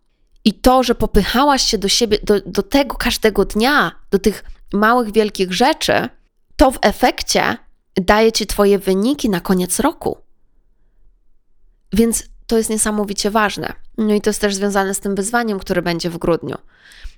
I 0.45 0.53
to, 0.53 0.83
że 0.83 0.95
popychałaś 0.95 1.63
się 1.63 1.77
do 1.77 1.87
siebie, 1.87 2.17
do, 2.23 2.41
do 2.45 2.63
tego 2.63 2.95
każdego 2.95 3.45
dnia, 3.45 3.91
do 4.11 4.19
tych 4.19 4.43
małych, 4.73 5.11
wielkich 5.11 5.53
rzeczy, 5.53 6.09
to 6.55 6.71
w 6.71 6.79
efekcie 6.81 7.57
daje 7.95 8.31
ci 8.31 8.47
Twoje 8.47 8.79
wyniki 8.79 9.29
na 9.29 9.39
koniec 9.39 9.79
roku. 9.79 10.17
Więc 11.93 12.23
to 12.47 12.57
jest 12.57 12.69
niesamowicie 12.69 13.31
ważne. 13.31 13.73
No 13.97 14.13
i 14.13 14.21
to 14.21 14.29
jest 14.29 14.41
też 14.41 14.55
związane 14.55 14.93
z 14.93 14.99
tym 14.99 15.15
wyzwaniem, 15.15 15.59
które 15.59 15.81
będzie 15.81 16.09
w 16.09 16.17
grudniu. 16.17 16.57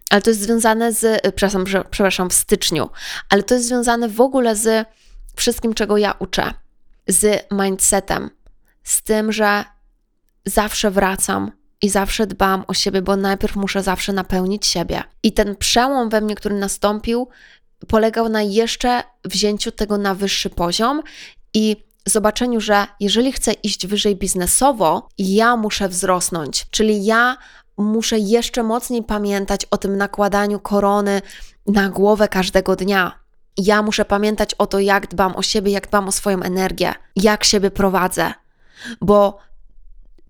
Ale 0.10 0.22
to 0.22 0.30
jest 0.30 0.42
związane 0.42 0.94
z, 0.94 1.22
przepraszam, 1.22 1.66
przepraszam, 1.90 2.30
w 2.30 2.34
styczniu, 2.34 2.90
ale 3.30 3.44
to 3.44 3.54
jest 3.54 3.68
związane 3.68 4.10
w 4.10 4.22
ogóle 4.22 4.56
z 4.56 4.88
wszystkim, 5.36 5.74
czego 5.74 5.98
ja 5.98 6.16
uczę, 6.20 6.54
z 7.08 7.48
mindsetem, 7.52 8.30
z 8.86 9.04
tym, 9.04 9.32
że 9.32 9.64
zawsze 10.46 10.92
wracam 10.92 11.52
i 11.82 11.90
zawsze 11.90 12.28
dbam 12.28 12.64
o 12.68 12.74
siebie, 12.74 13.02
bo 13.02 13.16
najpierw 13.16 13.56
muszę 13.56 13.84
zawsze 13.84 14.14
napełnić 14.14 14.66
siebie. 14.68 15.04
I 15.24 15.32
ten 15.32 15.56
przełom 15.56 16.10
we 16.10 16.22
mnie, 16.22 16.36
który 16.36 16.56
nastąpił, 16.56 17.28
polegał 17.88 18.30
na 18.30 18.42
jeszcze 18.42 19.04
wzięciu 19.26 19.72
tego 19.72 19.98
na 19.98 20.16
wyższy 20.16 20.50
poziom 20.50 21.02
i 21.54 21.86
zobaczeniu, 22.06 22.62
że 22.62 22.88
jeżeli 23.00 23.32
chcę 23.32 23.54
iść 23.54 23.88
wyżej 23.88 24.16
biznesowo, 24.16 25.10
ja 25.18 25.58
muszę 25.58 25.90
wzrosnąć, 25.90 26.66
czyli 26.72 27.06
ja 27.06 27.38
muszę 27.78 28.20
jeszcze 28.20 28.64
mocniej 28.64 29.04
pamiętać 29.04 29.66
o 29.72 29.78
tym 29.78 29.98
nakładaniu 29.98 30.60
korony 30.60 31.22
na 31.68 31.90
głowę 31.90 32.28
każdego 32.28 32.76
dnia. 32.76 33.20
Ja 33.58 33.82
muszę 33.82 34.06
pamiętać 34.06 34.54
o 34.54 34.68
to, 34.68 34.80
jak 34.80 35.08
dbam 35.08 35.36
o 35.36 35.42
siebie, 35.42 35.72
jak 35.72 35.88
dbam 35.88 36.08
o 36.08 36.12
swoją 36.12 36.42
energię, 36.42 36.94
jak 37.16 37.44
siebie 37.44 37.72
prowadzę, 37.72 38.34
bo 39.02 39.38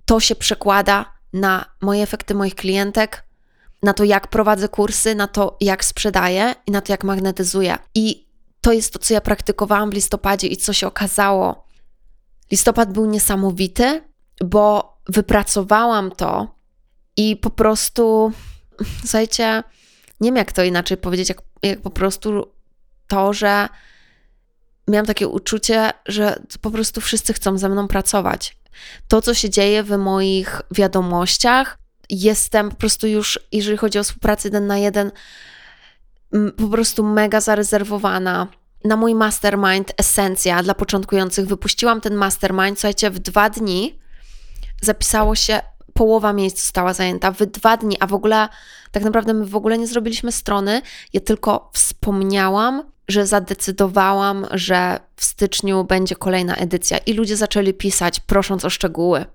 to 0.05 0.19
się 0.19 0.35
przekłada 0.35 1.13
na 1.33 1.65
moje 1.81 2.03
efekty 2.03 2.35
moich 2.35 2.55
klientek, 2.55 3.23
na 3.83 3.93
to, 3.93 4.03
jak 4.03 4.27
prowadzę 4.27 4.69
kursy, 4.69 5.15
na 5.15 5.27
to, 5.27 5.57
jak 5.61 5.85
sprzedaję 5.85 6.55
i 6.67 6.71
na 6.71 6.81
to, 6.81 6.93
jak 6.93 7.03
magnetyzuję. 7.03 7.77
I 7.95 8.27
to 8.61 8.71
jest 8.71 8.93
to, 8.93 8.99
co 8.99 9.13
ja 9.13 9.21
praktykowałam 9.21 9.89
w 9.89 9.93
listopadzie 9.93 10.47
i 10.47 10.57
co 10.57 10.73
się 10.73 10.87
okazało. 10.87 11.67
Listopad 12.51 12.93
był 12.93 13.05
niesamowity, 13.05 14.01
bo 14.43 14.97
wypracowałam 15.09 16.11
to 16.11 16.55
i 17.17 17.35
po 17.35 17.49
prostu, 17.49 18.31
słuchajcie, 19.01 19.63
nie 20.19 20.27
wiem 20.29 20.35
jak 20.35 20.51
to 20.51 20.63
inaczej 20.63 20.97
powiedzieć, 20.97 21.29
jak, 21.29 21.41
jak 21.63 21.81
po 21.81 21.89
prostu 21.89 22.51
to, 23.07 23.33
że 23.33 23.69
miałam 24.87 25.05
takie 25.05 25.27
uczucie, 25.27 25.91
że 26.05 26.39
po 26.61 26.71
prostu 26.71 27.01
wszyscy 27.01 27.33
chcą 27.33 27.57
ze 27.57 27.69
mną 27.69 27.87
pracować. 27.87 28.57
To, 29.07 29.21
co 29.21 29.33
się 29.33 29.49
dzieje 29.49 29.83
w 29.83 29.97
moich 29.97 30.61
wiadomościach, 30.71 31.77
jestem 32.09 32.69
po 32.69 32.75
prostu 32.75 33.07
już, 33.07 33.39
jeżeli 33.51 33.77
chodzi 33.77 33.99
o 33.99 34.03
współpracę 34.03 34.47
jeden 34.47 34.67
na 34.67 34.77
jeden, 34.77 35.11
po 36.57 36.67
prostu 36.67 37.03
mega 37.03 37.41
zarezerwowana. 37.41 38.47
Na 38.83 38.95
mój 38.95 39.15
mastermind 39.15 39.93
Esencja 39.97 40.63
dla 40.63 40.73
początkujących 40.73 41.47
wypuściłam 41.47 42.01
ten 42.01 42.15
mastermind. 42.15 42.79
Słuchajcie, 42.79 43.09
w 43.09 43.19
dwa 43.19 43.49
dni 43.49 43.99
zapisało 44.81 45.35
się, 45.35 45.61
połowa 45.93 46.33
miejsc 46.33 46.61
została 46.61 46.93
zajęta 46.93 47.31
w 47.31 47.45
dwa 47.45 47.77
dni, 47.77 47.97
a 47.99 48.07
w 48.07 48.13
ogóle 48.13 48.49
tak 48.91 49.03
naprawdę 49.03 49.33
my 49.33 49.45
w 49.45 49.55
ogóle 49.55 49.77
nie 49.77 49.87
zrobiliśmy 49.87 50.31
strony. 50.31 50.81
Ja 51.13 51.21
tylko 51.21 51.69
wspomniałam, 51.73 52.91
że 53.07 53.27
zadecydowałam, 53.27 54.47
że 54.51 54.99
w 55.15 55.23
styczniu 55.23 55.83
będzie 55.83 56.15
kolejna 56.15 56.55
edycja 56.55 56.97
i 56.97 57.13
ludzie 57.13 57.37
zaczęli 57.37 57.73
pisać, 57.73 58.19
prosząc 58.19 58.65
o 58.65 58.69
szczegóły 58.69 59.25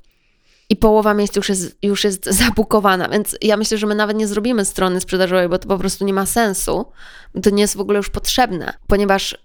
i 0.71 0.77
połowa 0.77 1.15
miejsc 1.15 1.37
już 1.37 1.49
jest, 1.49 1.79
już 1.83 2.05
jest 2.05 2.25
zabukowana, 2.41 3.09
więc 3.09 3.37
ja 3.43 3.57
myślę, 3.57 3.79
że 3.79 3.87
my 3.87 3.95
nawet 3.95 4.17
nie 4.17 4.27
zrobimy 4.27 4.65
strony 4.65 5.01
sprzedażowej, 5.01 5.49
bo 5.49 5.59
to 5.59 5.69
po 5.69 5.79
prostu 5.79 6.05
nie 6.05 6.13
ma 6.13 6.27
sensu. 6.27 6.87
To 7.43 7.51
nie 7.51 7.63
jest 7.63 7.77
w 7.77 7.81
ogóle 7.81 7.97
już 7.97 8.11
potrzebne, 8.11 8.73
ponieważ 8.87 9.37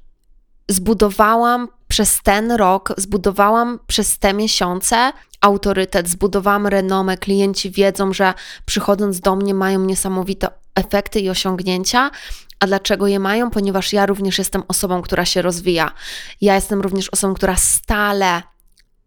zbudowałam 0.70 1.68
przez 1.88 2.22
ten 2.24 2.52
rok 2.52 2.94
zbudowałam 2.98 3.80
przez 3.88 4.20
te 4.20 4.34
miesiące 4.34 5.12
autorytet, 5.42 6.10
zbudowałam 6.10 6.68
renomę. 6.68 7.18
Klienci 7.18 7.72
wiedzą, 7.72 8.14
że 8.14 8.34
przychodząc 8.66 9.20
do 9.20 9.36
mnie 9.36 9.54
mają 9.54 9.80
niesamowite 9.80 10.48
efekty 10.76 11.20
i 11.20 11.30
osiągnięcia. 11.30 12.12
A 12.60 12.68
dlaczego 12.68 13.08
je 13.08 13.20
mają? 13.20 13.50
Ponieważ 13.52 13.94
ja 13.94 14.06
również 14.06 14.38
jestem 14.38 14.64
osobą, 14.68 15.02
która 15.02 15.26
się 15.26 15.42
rozwija. 15.42 15.92
Ja 16.42 16.56
jestem 16.56 16.82
również 16.82 17.10
osobą, 17.10 17.34
która 17.34 17.56
stale 17.56 18.42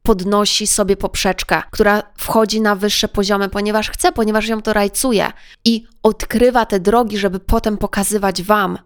podnosi 0.03 0.67
sobie 0.67 0.97
poprzeczkę, 0.97 1.63
która 1.71 2.03
wchodzi 2.19 2.61
na 2.61 2.75
wyższe 2.75 3.09
poziomy, 3.09 3.49
ponieważ 3.49 3.91
chce, 3.91 4.13
ponieważ 4.13 4.49
ją 4.49 4.63
to 4.63 4.73
rajcuje 4.73 5.33
i 5.65 5.87
odkrywa 6.03 6.67
te 6.67 6.81
drogi, 6.81 7.19
żeby 7.19 7.41
potem 7.41 7.79
pokazywać 7.79 8.43
Wam, 8.43 8.79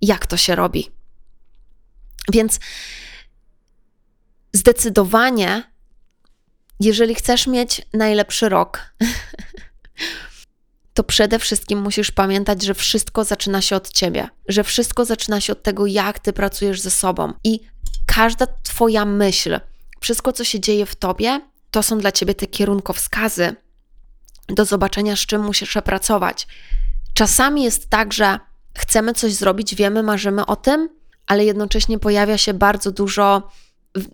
jak 0.00 0.26
to 0.26 0.36
się 0.36 0.54
robi. 0.54 0.90
Więc 2.32 2.60
zdecydowanie, 4.52 5.72
jeżeli 6.80 7.14
chcesz 7.14 7.46
mieć 7.46 7.82
najlepszy 7.92 8.48
rok, 8.48 8.80
to 10.94 11.04
przede 11.04 11.38
wszystkim 11.38 11.82
musisz 11.82 12.10
pamiętać, 12.10 12.62
że 12.62 12.74
wszystko 12.74 13.24
zaczyna 13.24 13.62
się 13.62 13.76
od 13.76 13.90
ciebie, 13.90 14.28
że 14.48 14.64
wszystko 14.64 15.04
zaczyna 15.04 15.40
się 15.40 15.52
od 15.52 15.62
tego, 15.62 15.86
jak 15.86 16.18
ty 16.18 16.32
pracujesz 16.32 16.80
ze 16.80 16.90
sobą 16.90 17.32
i 17.44 17.60
każda 18.06 18.46
twoja 18.62 19.04
myśl, 19.04 19.60
wszystko, 20.00 20.32
co 20.32 20.44
się 20.44 20.60
dzieje 20.60 20.86
w 20.86 20.96
tobie, 20.96 21.40
to 21.70 21.82
są 21.82 21.98
dla 21.98 22.12
ciebie 22.12 22.34
te 22.34 22.46
kierunkowskazy 22.46 23.54
do 24.48 24.64
zobaczenia, 24.64 25.16
z 25.16 25.20
czym 25.20 25.42
musisz 25.42 25.76
pracować. 25.84 26.46
Czasami 27.14 27.62
jest 27.62 27.90
tak, 27.90 28.12
że 28.12 28.38
chcemy 28.78 29.14
coś 29.14 29.32
zrobić, 29.32 29.74
wiemy, 29.74 30.02
marzymy 30.02 30.46
o 30.46 30.56
tym, 30.56 30.88
ale 31.26 31.44
jednocześnie 31.44 31.98
pojawia 31.98 32.38
się 32.38 32.54
bardzo 32.54 32.90
dużo 32.90 33.48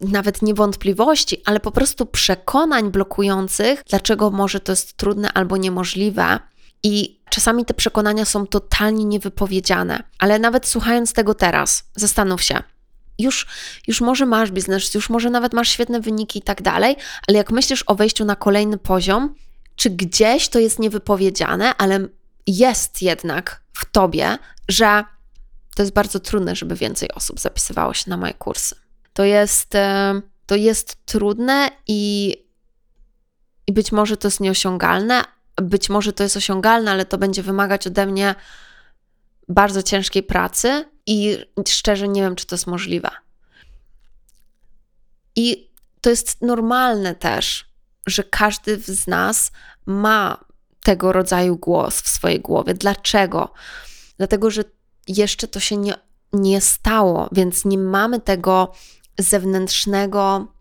nawet 0.01 0.43
niewątpliwości, 0.43 1.43
ale 1.45 1.61
po 1.61 1.71
prostu 1.71 2.07
przekonań 2.07 2.91
blokujących, 2.91 3.85
dlaczego 3.89 4.31
może 4.31 4.61
to 4.61 4.73
jest 4.73 4.97
trudne 4.97 5.33
albo 5.33 5.57
niemożliwe. 5.57 6.39
I 6.87 7.21
czasami 7.31 7.65
te 7.65 7.75
przekonania 7.75 8.25
są 8.25 8.47
totalnie 8.47 9.05
niewypowiedziane, 9.05 10.03
ale 10.19 10.39
nawet 10.39 10.67
słuchając 10.67 11.13
tego 11.13 11.35
teraz, 11.35 11.85
zastanów 11.95 12.43
się, 12.43 12.63
już, 13.19 13.47
już 13.87 14.01
może 14.01 14.27
masz 14.27 14.51
biznes, 14.51 14.95
już 14.95 15.11
może 15.11 15.31
nawet 15.31 15.53
masz 15.53 15.69
świetne 15.69 16.01
wyniki 16.01 16.39
i 16.39 16.43
tak 16.43 16.63
dalej, 16.63 16.97
ale 17.29 17.39
jak 17.39 17.51
myślisz 17.51 17.85
o 17.87 17.95
wejściu 17.95 18.25
na 18.25 18.37
kolejny 18.37 18.79
poziom, 18.79 19.35
czy 19.77 19.91
gdzieś 19.91 20.49
to 20.49 20.59
jest 20.59 20.79
niewypowiedziane, 20.79 21.77
ale 21.77 22.09
jest 22.47 23.03
jednak 23.03 23.63
w 23.73 23.85
tobie, 23.85 24.39
że 24.69 25.05
to 25.75 25.83
jest 25.83 25.93
bardzo 25.93 26.21
trudne, 26.21 26.57
żeby 26.57 26.75
więcej 26.75 27.13
osób 27.13 27.41
zapisywało 27.41 27.95
się 27.95 28.11
na 28.11 28.17
moje 28.17 28.35
kursy. 28.35 28.75
To 29.13 29.25
jest, 29.25 29.75
e, 29.75 30.21
to 30.47 30.55
jest 30.55 30.97
trudne 31.07 31.71
i, 31.87 32.35
i 33.67 33.73
być 33.73 33.93
może 33.93 34.17
to 34.17 34.29
jest 34.29 34.41
nieosiągalne, 34.41 35.25
być 35.63 35.89
może 35.89 36.13
to 36.13 36.23
jest 36.23 36.37
osiągalne, 36.37 36.91
ale 36.91 37.05
to 37.05 37.19
będzie 37.19 37.43
wymagać 37.43 37.87
ode 37.87 38.07
mnie 38.07 38.35
bardzo 39.49 39.83
ciężkiej 39.83 40.23
pracy 40.23 40.85
i 41.07 41.39
szczerze 41.69 42.09
nie 42.09 42.23
wiem, 42.23 42.37
czy 42.37 42.47
to 42.47 42.55
jest 42.55 42.67
możliwe. 42.67 43.11
I 45.37 45.71
to 46.01 46.11
jest 46.11 46.43
normalne 46.43 47.15
też, 47.15 47.67
że 48.07 48.25
każdy 48.25 48.81
z 48.81 49.07
nas 49.07 49.53
ma 49.87 50.45
tego 50.83 51.13
rodzaju 51.13 51.57
głos 51.57 52.01
w 52.01 52.09
swojej 52.09 52.41
głowie. 52.41 52.75
Dlaczego? 52.75 53.53
Dlatego, 54.17 54.51
że 54.51 54.65
jeszcze 55.09 55.49
to 55.49 55.61
się 55.61 55.77
nie, 55.77 55.95
nie 56.33 56.61
stało, 56.61 57.29
więc 57.33 57.65
nie 57.65 57.79
mamy 57.79 58.21
tego 58.21 58.73
zewnętrznego 59.19 60.53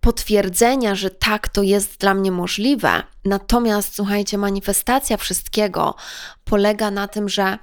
potwierdzenia, 0.00 0.94
że 0.94 1.10
tak, 1.10 1.48
to 1.48 1.62
jest 1.62 2.00
dla 2.00 2.14
mnie 2.14 2.32
możliwe. 2.32 3.02
Natomiast, 3.24 3.94
słuchajcie, 3.94 4.38
manifestacja 4.38 5.16
wszystkiego 5.16 5.94
polega 6.44 6.90
na 6.90 7.08
tym, 7.08 7.28
że 7.28 7.58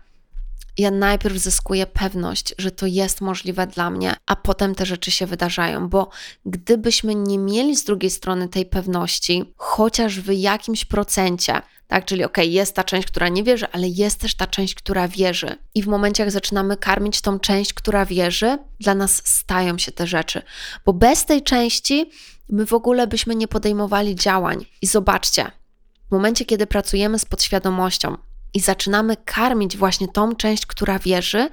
ja 0.78 0.92
najpierw 0.92 1.38
zyskuję 1.38 1.88
pewność, 1.88 2.54
że 2.58 2.72
to 2.72 2.86
jest 2.86 3.22
możliwe 3.22 3.68
dla 3.68 3.90
mnie, 3.90 4.16
a 4.26 4.36
potem 4.36 4.76
te 4.76 4.86
rzeczy 4.86 5.12
się 5.12 5.26
wydarzają, 5.26 5.90
bo 5.90 6.10
gdybyśmy 6.46 7.16
nie 7.16 7.38
mieli 7.38 7.76
z 7.76 7.84
drugiej 7.84 8.12
strony 8.12 8.50
tej 8.50 8.66
pewności, 8.66 9.54
chociaż 9.58 10.20
w 10.20 10.32
jakimś 10.34 10.86
procencie, 10.86 11.62
tak, 11.88 12.06
czyli 12.06 12.24
ok, 12.24 12.38
jest 12.38 12.76
ta 12.76 12.84
część, 12.84 13.08
która 13.08 13.30
nie 13.30 13.44
wierzy, 13.44 13.68
ale 13.72 13.88
jest 13.88 14.20
też 14.20 14.36
ta 14.36 14.48
część, 14.48 14.76
która 14.76 15.08
wierzy. 15.08 15.56
I 15.76 15.84
w 15.84 15.88
momencie, 15.88 16.24
jak 16.24 16.32
zaczynamy 16.32 16.78
karmić 16.78 17.22
tą 17.22 17.40
część, 17.40 17.74
która 17.74 18.06
wierzy, 18.06 18.58
dla 18.80 18.96
nas 18.96 19.22
stają 19.26 19.78
się 19.78 19.92
te 19.92 20.08
rzeczy, 20.08 20.42
bo 20.86 20.94
bez 20.94 21.26
tej 21.26 21.44
części 21.44 22.12
my 22.50 22.66
w 22.66 22.74
ogóle 22.74 23.08
byśmy 23.08 23.36
nie 23.36 23.48
podejmowali 23.48 24.16
działań. 24.16 24.66
I 24.82 24.88
zobaczcie, 24.88 25.52
w 26.08 26.12
momencie, 26.12 26.46
kiedy 26.46 26.68
pracujemy 26.68 27.20
z 27.20 27.26
podświadomością, 27.26 28.18
i 28.56 28.60
zaczynamy 28.60 29.18
karmić 29.26 29.78
właśnie 29.78 30.08
tą 30.08 30.36
część, 30.36 30.66
która 30.66 31.00
wierzy, 31.00 31.50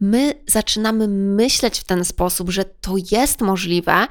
my 0.00 0.34
zaczynamy 0.46 1.08
myśleć 1.08 1.80
w 1.80 1.84
ten 1.84 2.04
sposób, 2.04 2.50
że 2.50 2.64
to 2.64 2.94
jest 3.12 3.40
możliwe, 3.40 4.06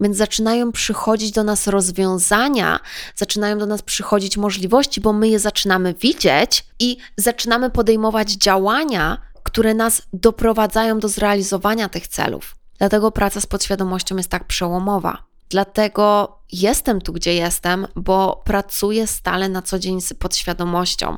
więc 0.00 0.16
zaczynają 0.16 0.72
przychodzić 0.72 1.30
do 1.30 1.44
nas 1.44 1.66
rozwiązania, 1.66 2.80
zaczynają 3.16 3.58
do 3.58 3.66
nas 3.66 3.82
przychodzić 3.82 4.36
możliwości, 4.36 5.00
bo 5.00 5.12
my 5.12 5.28
je 5.28 5.38
zaczynamy 5.38 5.94
widzieć 5.94 6.64
i 6.78 6.96
zaczynamy 7.16 7.70
podejmować 7.70 8.32
działania, 8.32 9.18
które 9.42 9.74
nas 9.74 10.02
doprowadzają 10.12 10.98
do 10.98 11.08
zrealizowania 11.08 11.88
tych 11.88 12.08
celów. 12.08 12.56
Dlatego 12.78 13.10
praca 13.12 13.40
z 13.40 13.46
podświadomością 13.46 14.16
jest 14.16 14.28
tak 14.28 14.44
przełomowa. 14.46 15.29
Dlatego 15.50 16.36
jestem 16.52 17.00
tu, 17.00 17.12
gdzie 17.12 17.34
jestem, 17.34 17.86
bo 17.96 18.42
pracuję 18.44 19.06
stale 19.06 19.48
na 19.48 19.62
co 19.62 19.78
dzień 19.78 20.00
z 20.00 20.14
podświadomością. 20.14 21.16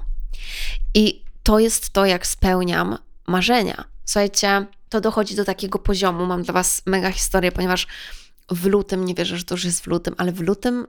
I 0.95 1.25
to 1.43 1.59
jest 1.59 1.91
to, 1.91 2.07
jak 2.07 2.27
spełniam 2.27 2.99
marzenia. 3.27 3.85
Słuchajcie, 4.05 4.67
to 4.89 5.01
dochodzi 5.01 5.35
do 5.35 5.45
takiego 5.45 5.79
poziomu. 5.79 6.27
Mam 6.27 6.43
dla 6.43 6.55
Was 6.55 6.83
mega 6.87 7.13
historię, 7.13 7.53
ponieważ 7.53 7.87
w 8.51 8.67
lutym, 8.67 9.05
nie 9.05 9.15
wierzę, 9.15 9.39
że 9.39 9.45
to 9.45 9.55
już 9.55 9.65
jest 9.65 9.81
w 9.81 9.87
lutym, 9.87 10.15
ale 10.19 10.33
w 10.33 10.41
lutym 10.41 10.87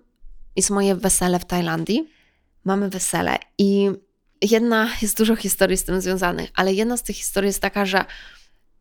jest 0.55 0.69
moje 0.69 0.95
wesele 0.95 1.39
w 1.39 1.45
Tajlandii. 1.45 2.09
Mamy 2.65 2.89
wesele 2.89 3.37
i 3.57 3.91
jedna, 4.41 4.89
jest 5.01 5.17
dużo 5.17 5.35
historii 5.35 5.77
z 5.77 5.83
tym 5.83 6.01
związanych, 6.01 6.51
ale 6.55 6.73
jedna 6.73 6.97
z 6.97 7.03
tych 7.03 7.15
historii 7.15 7.47
jest 7.47 7.61
taka, 7.61 7.85
że 7.85 8.05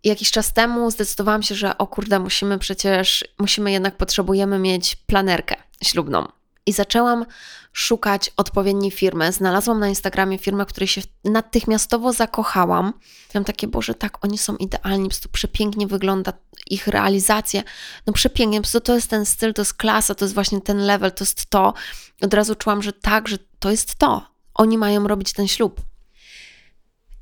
jakiś 0.04 0.30
czas 0.30 0.52
temu 0.52 0.90
zdecydowałam 0.90 1.42
się, 1.42 1.54
że 1.54 1.78
o 1.78 1.86
kurde, 1.86 2.18
musimy 2.18 2.58
przecież, 2.58 3.24
musimy 3.38 3.72
jednak, 3.72 3.96
potrzebujemy 3.96 4.58
mieć 4.58 4.96
planerkę 4.96 5.56
ślubną. 5.84 6.28
I 6.66 6.72
zaczęłam 6.72 7.26
szukać 7.72 8.30
odpowiedniej 8.36 8.90
firmy. 8.90 9.32
Znalazłam 9.32 9.80
na 9.80 9.88
Instagramie 9.88 10.38
firmę, 10.38 10.66
której 10.66 10.88
się 10.88 11.02
natychmiastowo 11.24 12.12
zakochałam. 12.12 12.92
Miałam 13.34 13.44
takie, 13.44 13.68
Boże, 13.68 13.94
tak, 13.94 14.24
oni 14.24 14.38
są 14.38 14.56
idealni, 14.56 15.04
po 15.04 15.08
prostu 15.08 15.28
przepięknie 15.28 15.86
wygląda 15.86 16.32
ich 16.70 16.86
realizacja. 16.86 17.62
No 18.06 18.12
przepięknie, 18.12 18.58
po 18.58 18.62
prostu 18.62 18.80
to 18.80 18.94
jest 18.94 19.10
ten 19.10 19.26
styl, 19.26 19.54
to 19.54 19.62
jest 19.62 19.74
klasa, 19.74 20.14
to 20.14 20.24
jest 20.24 20.34
właśnie 20.34 20.60
ten 20.60 20.78
level, 20.78 21.12
to 21.12 21.24
jest 21.24 21.46
to. 21.46 21.74
Od 22.22 22.34
razu 22.34 22.54
czułam, 22.54 22.82
że 22.82 22.92
tak, 22.92 23.28
że 23.28 23.38
to 23.58 23.70
jest 23.70 23.94
to. 23.94 24.26
Oni 24.54 24.78
mają 24.78 25.08
robić 25.08 25.32
ten 25.32 25.48
ślub. 25.48 25.80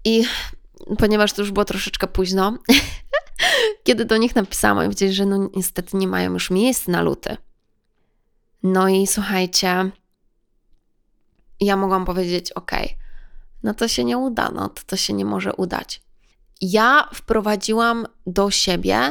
I 0.05 0.25
ponieważ 0.99 1.33
to 1.33 1.43
już 1.43 1.51
było 1.51 1.65
troszeczkę 1.65 2.07
późno, 2.07 2.59
kiedy 3.85 4.05
do 4.05 4.17
nich 4.17 4.37
napisałam, 4.37 4.79
i 4.79 4.87
powiedzieli, 4.87 5.13
że 5.13 5.27
no 5.27 5.51
niestety 5.57 5.97
nie 5.97 6.09
mają 6.09 6.33
już 6.33 6.51
miejsc 6.51 6.89
na 6.89 7.03
luty. 7.03 7.37
No 8.63 8.89
i 8.89 9.07
słuchajcie, 9.07 9.91
ja 11.61 11.77
mogłam 11.77 12.05
powiedzieć: 12.05 12.53
OK, 12.53 12.71
no 13.63 13.75
to 13.75 13.89
się 13.89 14.05
nie 14.05 14.19
uda, 14.19 14.51
no 14.55 14.69
to, 14.69 14.83
to 14.87 14.97
się 14.97 15.13
nie 15.13 15.25
może 15.25 15.53
udać. 15.53 16.03
Ja 16.61 17.09
wprowadziłam 17.15 18.07
do 18.27 18.51
siebie 18.51 19.11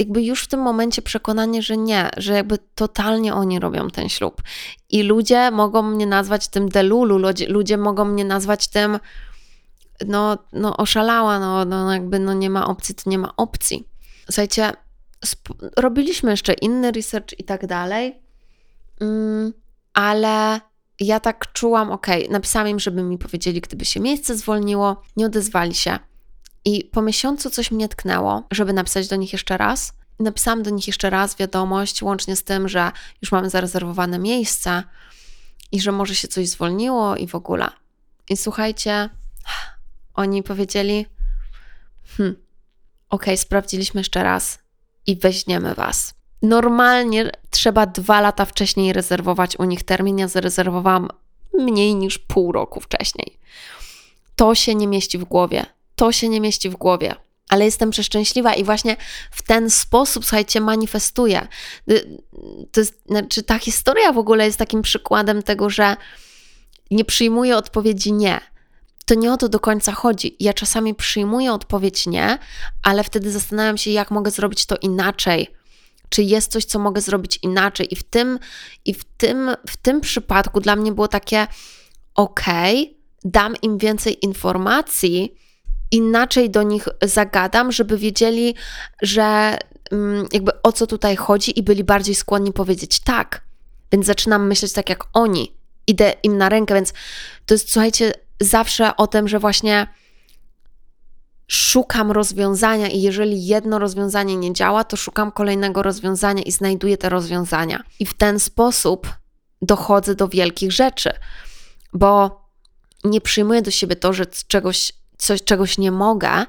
jakby 0.00 0.22
już 0.22 0.44
w 0.44 0.48
tym 0.48 0.60
momencie 0.60 1.02
przekonanie, 1.02 1.62
że 1.62 1.76
nie, 1.76 2.10
że 2.16 2.32
jakby 2.32 2.58
totalnie 2.74 3.34
oni 3.34 3.60
robią 3.60 3.90
ten 3.90 4.08
ślub. 4.08 4.42
I 4.90 5.02
ludzie 5.02 5.50
mogą 5.50 5.82
mnie 5.82 6.06
nazwać 6.06 6.48
tym 6.48 6.68
delulu, 6.68 7.18
ludzie, 7.18 7.48
ludzie 7.48 7.76
mogą 7.76 8.04
mnie 8.04 8.24
nazwać 8.24 8.68
tym, 8.68 8.98
no, 10.06 10.38
no 10.52 10.76
oszalała, 10.76 11.38
no, 11.38 11.64
no 11.64 11.92
jakby 11.92 12.18
no 12.18 12.34
nie 12.34 12.50
ma 12.50 12.66
opcji, 12.66 12.94
to 12.94 13.10
nie 13.10 13.18
ma 13.18 13.36
opcji. 13.36 13.88
Słuchajcie, 14.24 14.72
robiliśmy 15.76 16.30
jeszcze 16.30 16.52
inny 16.52 16.92
research 16.92 17.38
i 17.38 17.44
tak 17.44 17.66
dalej, 17.66 18.22
mm, 19.00 19.52
ale 19.92 20.60
ja 21.00 21.20
tak 21.20 21.52
czułam, 21.52 21.90
ok, 21.90 22.06
napisałam 22.30 22.68
im, 22.68 22.78
żeby 22.78 23.02
mi 23.02 23.18
powiedzieli, 23.18 23.60
gdyby 23.60 23.84
się 23.84 24.00
miejsce 24.00 24.36
zwolniło, 24.36 25.02
nie 25.16 25.26
odezwali 25.26 25.74
się. 25.74 25.98
I 26.64 26.84
po 26.84 27.02
miesiącu 27.02 27.50
coś 27.50 27.70
mnie 27.70 27.88
tknęło, 27.88 28.42
żeby 28.50 28.72
napisać 28.72 29.08
do 29.08 29.16
nich 29.16 29.32
jeszcze 29.32 29.56
raz. 29.56 29.92
Napisałam 30.18 30.62
do 30.62 30.70
nich 30.70 30.86
jeszcze 30.86 31.10
raz 31.10 31.36
wiadomość, 31.36 32.02
łącznie 32.02 32.36
z 32.36 32.44
tym, 32.44 32.68
że 32.68 32.92
już 33.22 33.32
mamy 33.32 33.50
zarezerwowane 33.50 34.18
miejsce 34.18 34.82
i 35.72 35.80
że 35.80 35.92
może 35.92 36.14
się 36.14 36.28
coś 36.28 36.48
zwolniło 36.48 37.16
i 37.16 37.26
w 37.26 37.34
ogóle. 37.34 37.68
I 38.28 38.36
słuchajcie, 38.36 39.08
oni 40.14 40.42
powiedzieli: 40.42 41.06
Hmm, 42.16 42.36
ok, 43.10 43.26
sprawdziliśmy 43.36 44.00
jeszcze 44.00 44.22
raz. 44.22 44.58
i 45.06 45.16
weźmiemy 45.16 45.74
Was. 45.74 46.14
Normalnie 46.42 47.30
trzeba 47.50 47.86
dwa 47.86 48.20
lata 48.20 48.44
wcześniej 48.44 48.92
rezerwować 48.92 49.58
u 49.58 49.64
nich 49.64 49.82
termin. 49.82 50.18
Ja 50.18 50.28
zarezerwowałam 50.28 51.08
mniej 51.58 51.94
niż 51.94 52.18
pół 52.18 52.52
roku 52.52 52.80
wcześniej. 52.80 53.38
To 54.36 54.54
się 54.54 54.74
nie 54.74 54.86
mieści 54.86 55.18
w 55.18 55.24
głowie. 55.24 55.66
To 55.94 56.12
się 56.12 56.28
nie 56.28 56.40
mieści 56.40 56.70
w 56.70 56.76
głowie. 56.76 57.14
Ale 57.48 57.64
jestem 57.64 57.90
przeszczęśliwa 57.90 58.54
i 58.54 58.64
właśnie 58.64 58.96
w 59.30 59.42
ten 59.42 59.70
sposób, 59.70 60.24
słuchajcie, 60.24 60.60
manifestuję. 60.60 61.48
Y, 61.90 62.18
to 62.72 62.80
jest, 62.80 63.02
znaczy, 63.06 63.42
ta 63.42 63.58
historia 63.58 64.12
w 64.12 64.18
ogóle 64.18 64.46
jest 64.46 64.58
takim 64.58 64.82
przykładem 64.82 65.42
tego, 65.42 65.70
że 65.70 65.96
nie 66.90 67.04
przyjmuję 67.04 67.56
odpowiedzi 67.56 68.12
nie. 68.12 68.40
To 69.10 69.14
nie 69.14 69.32
o 69.32 69.36
to 69.36 69.48
do 69.48 69.60
końca 69.60 69.92
chodzi. 69.92 70.36
Ja 70.40 70.52
czasami 70.52 70.94
przyjmuję 70.94 71.52
odpowiedź 71.52 72.06
nie, 72.06 72.38
ale 72.82 73.04
wtedy 73.04 73.32
zastanawiam 73.32 73.78
się, 73.78 73.90
jak 73.90 74.10
mogę 74.10 74.30
zrobić 74.30 74.66
to 74.66 74.76
inaczej 74.76 75.48
czy 76.08 76.22
jest 76.22 76.52
coś, 76.52 76.64
co 76.64 76.78
mogę 76.78 77.00
zrobić 77.00 77.38
inaczej. 77.42 77.94
I 77.94 77.96
w 77.96 78.02
tym, 78.02 78.38
i 78.84 78.94
w 78.94 79.04
tym, 79.04 79.50
w 79.68 79.76
tym 79.76 80.00
przypadku 80.00 80.60
dla 80.60 80.76
mnie 80.76 80.92
było 80.92 81.08
takie, 81.08 81.46
ok, 82.14 82.44
dam 83.24 83.54
im 83.62 83.78
więcej 83.78 84.24
informacji, 84.24 85.34
inaczej 85.90 86.50
do 86.50 86.62
nich 86.62 86.88
zagadam, 87.02 87.72
żeby 87.72 87.98
wiedzieli, 87.98 88.54
że 89.02 89.58
mm, 89.90 90.26
jakby 90.32 90.62
o 90.62 90.72
co 90.72 90.86
tutaj 90.86 91.16
chodzi 91.16 91.58
i 91.58 91.62
byli 91.62 91.84
bardziej 91.84 92.14
skłonni 92.14 92.52
powiedzieć 92.52 93.00
tak. 93.00 93.42
Więc 93.92 94.06
zaczynam 94.06 94.46
myśleć 94.46 94.72
tak 94.72 94.88
jak 94.88 95.04
oni. 95.12 95.54
Idę 95.86 96.14
im 96.22 96.38
na 96.38 96.48
rękę, 96.48 96.74
więc 96.74 96.92
to 97.46 97.54
jest, 97.54 97.72
słuchajcie, 97.72 98.12
zawsze 98.40 98.96
o 98.96 99.06
tym, 99.06 99.28
że 99.28 99.38
właśnie 99.38 99.86
szukam 101.48 102.10
rozwiązania 102.10 102.88
i 102.88 103.02
jeżeli 103.02 103.46
jedno 103.46 103.78
rozwiązanie 103.78 104.36
nie 104.36 104.52
działa, 104.52 104.84
to 104.84 104.96
szukam 104.96 105.32
kolejnego 105.32 105.82
rozwiązania 105.82 106.42
i 106.42 106.52
znajduję 106.52 106.98
te 106.98 107.08
rozwiązania. 107.08 107.82
I 107.98 108.06
w 108.06 108.14
ten 108.14 108.40
sposób 108.40 109.08
dochodzę 109.62 110.14
do 110.14 110.28
wielkich 110.28 110.72
rzeczy, 110.72 111.10
bo 111.92 112.40
nie 113.04 113.20
przyjmuję 113.20 113.62
do 113.62 113.70
siebie 113.70 113.96
to, 113.96 114.12
że 114.12 114.26
czegoś, 114.26 114.92
coś, 115.18 115.42
czegoś 115.42 115.78
nie 115.78 115.92
mogę, 115.92 116.46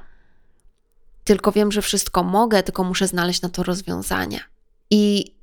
tylko 1.24 1.52
wiem, 1.52 1.72
że 1.72 1.82
wszystko 1.82 2.24
mogę, 2.24 2.64
tylko 2.64 2.84
muszę 2.84 3.08
znaleźć 3.08 3.42
na 3.42 3.50
to 3.50 3.64
rozwiązanie. 3.64 4.40
I 4.90 5.36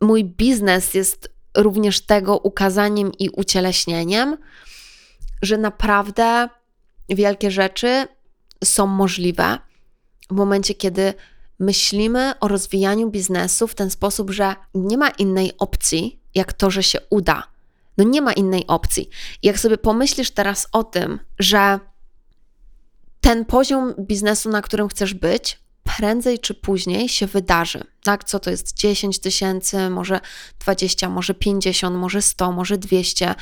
mój 0.00 0.24
biznes 0.24 0.94
jest 0.94 1.32
również 1.56 2.00
tego 2.00 2.38
ukazaniem 2.38 3.12
i 3.18 3.30
ucieleśnieniem, 3.30 4.36
że 5.42 5.58
naprawdę 5.58 6.48
wielkie 7.08 7.50
rzeczy 7.50 8.06
są 8.64 8.86
możliwe 8.86 9.58
w 10.30 10.34
momencie, 10.34 10.74
kiedy 10.74 11.14
myślimy 11.58 12.32
o 12.40 12.48
rozwijaniu 12.48 13.10
biznesu 13.10 13.66
w 13.66 13.74
ten 13.74 13.90
sposób, 13.90 14.30
że 14.30 14.54
nie 14.74 14.98
ma 14.98 15.08
innej 15.08 15.52
opcji, 15.58 16.20
jak 16.34 16.52
to, 16.52 16.70
że 16.70 16.82
się 16.82 16.98
uda. 17.10 17.42
No 17.98 18.04
nie 18.04 18.22
ma 18.22 18.32
innej 18.32 18.66
opcji. 18.66 19.08
Jak 19.42 19.58
sobie 19.58 19.78
pomyślisz 19.78 20.30
teraz 20.30 20.68
o 20.72 20.84
tym, 20.84 21.18
że 21.38 21.80
ten 23.20 23.44
poziom 23.44 23.94
biznesu, 23.98 24.50
na 24.50 24.62
którym 24.62 24.88
chcesz 24.88 25.14
być, 25.14 25.58
prędzej 25.96 26.38
czy 26.38 26.54
później 26.54 27.08
się 27.08 27.26
wydarzy. 27.26 27.84
Tak, 28.04 28.24
co 28.24 28.40
to 28.40 28.50
jest 28.50 28.76
10 28.76 29.18
tysięcy, 29.18 29.90
może 29.90 30.20
20, 30.58 31.08
może 31.08 31.34
50, 31.34 31.96
może 31.96 32.22
100, 32.22 32.52
może 32.52 32.78
200 32.78 33.34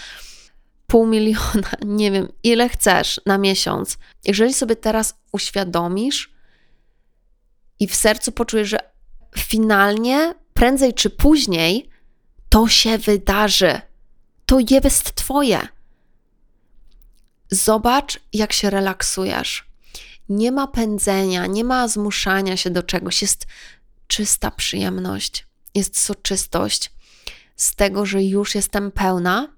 pół 0.91 1.07
miliona, 1.07 1.71
nie 1.87 2.11
wiem, 2.11 2.29
ile 2.43 2.69
chcesz 2.69 3.21
na 3.27 3.39
miesiąc, 3.39 3.99
jeżeli 4.25 4.55
sobie 4.55 4.77
teraz 4.77 5.15
uświadomisz 5.33 6.33
i 7.81 7.87
w 7.87 7.95
sercu 7.95 8.33
poczujesz, 8.33 8.69
że 8.69 8.79
finalnie, 9.39 10.35
prędzej 10.55 10.95
czy 10.95 11.11
później, 11.11 11.91
to 12.49 12.69
się 12.69 12.99
wydarzy. 12.99 13.81
To 14.47 14.59
jest 14.71 15.15
Twoje. 15.15 15.69
Zobacz, 17.51 18.21
jak 18.33 18.53
się 18.53 18.71
relaksujesz. 18.71 19.71
Nie 20.29 20.53
ma 20.53 20.67
pędzenia, 20.67 21.47
nie 21.47 21.65
ma 21.65 21.89
zmuszania 21.89 22.57
się 22.57 22.71
do 22.71 22.83
czegoś. 22.83 23.23
Jest 23.23 23.47
czysta 24.07 24.51
przyjemność, 24.51 25.47
jest 25.75 25.99
soczystość 25.99 26.93
z 27.57 27.75
tego, 27.75 28.07
że 28.07 28.23
już 28.23 28.55
jestem 28.55 28.93
pełna 28.93 29.49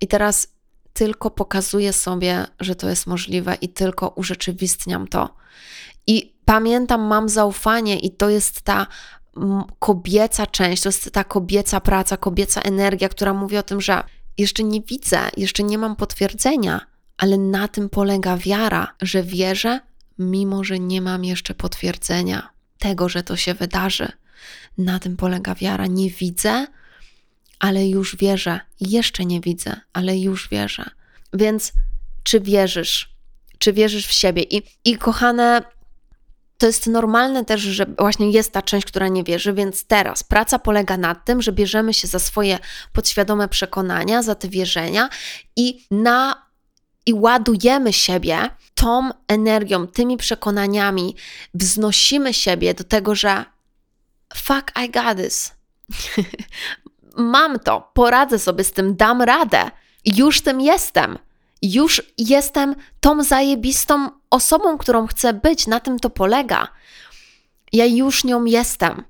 i 0.00 0.08
teraz 0.08 0.57
tylko 0.98 1.30
pokazuję 1.30 1.92
sobie, 1.92 2.46
że 2.60 2.74
to 2.74 2.88
jest 2.88 3.06
możliwe 3.06 3.54
i 3.54 3.68
tylko 3.68 4.08
urzeczywistniam 4.08 5.08
to. 5.08 5.34
I 6.06 6.34
pamiętam, 6.44 7.00
mam 7.00 7.28
zaufanie, 7.28 7.98
i 7.98 8.10
to 8.10 8.28
jest 8.28 8.60
ta 8.60 8.86
kobieca 9.78 10.46
część, 10.46 10.82
to 10.82 10.88
jest 10.88 11.12
ta 11.12 11.24
kobieca 11.24 11.80
praca, 11.80 12.16
kobieca 12.16 12.60
energia, 12.60 13.08
która 13.08 13.34
mówi 13.34 13.56
o 13.56 13.62
tym, 13.62 13.80
że 13.80 14.02
jeszcze 14.38 14.64
nie 14.64 14.80
widzę, 14.80 15.18
jeszcze 15.36 15.62
nie 15.62 15.78
mam 15.78 15.96
potwierdzenia, 15.96 16.80
ale 17.16 17.38
na 17.38 17.68
tym 17.68 17.88
polega 17.88 18.36
wiara, 18.36 18.94
że 19.02 19.22
wierzę, 19.22 19.80
mimo 20.18 20.64
że 20.64 20.78
nie 20.78 21.02
mam 21.02 21.24
jeszcze 21.24 21.54
potwierdzenia 21.54 22.50
tego, 22.78 23.08
że 23.08 23.22
to 23.22 23.36
się 23.36 23.54
wydarzy. 23.54 24.12
Na 24.78 24.98
tym 24.98 25.16
polega 25.16 25.54
wiara. 25.54 25.86
Nie 25.86 26.10
widzę, 26.10 26.66
ale 27.58 27.88
już 27.88 28.16
wierzę. 28.16 28.60
Jeszcze 28.80 29.24
nie 29.24 29.40
widzę, 29.40 29.80
ale 29.92 30.18
już 30.18 30.48
wierzę. 30.48 30.90
Więc 31.32 31.72
czy 32.22 32.40
wierzysz? 32.40 33.14
Czy 33.58 33.72
wierzysz 33.72 34.06
w 34.06 34.12
siebie? 34.12 34.42
I, 34.42 34.62
i 34.84 34.98
kochane, 34.98 35.62
to 36.58 36.66
jest 36.66 36.86
normalne 36.86 37.44
też, 37.44 37.60
że 37.60 37.86
właśnie 37.98 38.30
jest 38.30 38.52
ta 38.52 38.62
część, 38.62 38.86
która 38.86 39.08
nie 39.08 39.24
wierzy, 39.24 39.52
więc 39.52 39.84
teraz 39.84 40.22
praca 40.22 40.58
polega 40.58 40.96
na 40.96 41.14
tym, 41.14 41.42
że 41.42 41.52
bierzemy 41.52 41.94
się 41.94 42.08
za 42.08 42.18
swoje 42.18 42.58
podświadome 42.92 43.48
przekonania, 43.48 44.22
za 44.22 44.34
te 44.34 44.48
wierzenia 44.48 45.08
i 45.56 45.86
na 45.90 46.48
i 47.06 47.14
ładujemy 47.14 47.92
siebie 47.92 48.50
tą 48.74 49.10
energią, 49.28 49.86
tymi 49.86 50.16
przekonaniami, 50.16 51.16
wznosimy 51.54 52.34
siebie 52.34 52.74
do 52.74 52.84
tego, 52.84 53.14
że 53.14 53.44
fuck, 54.34 54.72
I 54.84 54.90
got 54.90 55.16
this. 55.16 55.52
mam 57.18 57.58
to, 57.58 57.90
poradzę 57.94 58.38
sobie 58.38 58.64
z 58.64 58.72
tym, 58.72 58.96
dam 58.96 59.22
radę, 59.22 59.70
już 60.04 60.40
tym 60.40 60.60
jestem. 60.60 61.18
Już 61.62 62.02
jestem 62.18 62.74
tą 63.00 63.22
zajebistą 63.22 64.10
osobą, 64.30 64.78
którą 64.78 65.06
chcę 65.06 65.32
być, 65.32 65.66
na 65.66 65.80
tym 65.80 65.98
to 65.98 66.10
polega. 66.10 66.68
Ja 67.72 67.86
już 67.86 68.24
nią 68.24 68.44
jestem. 68.44 69.02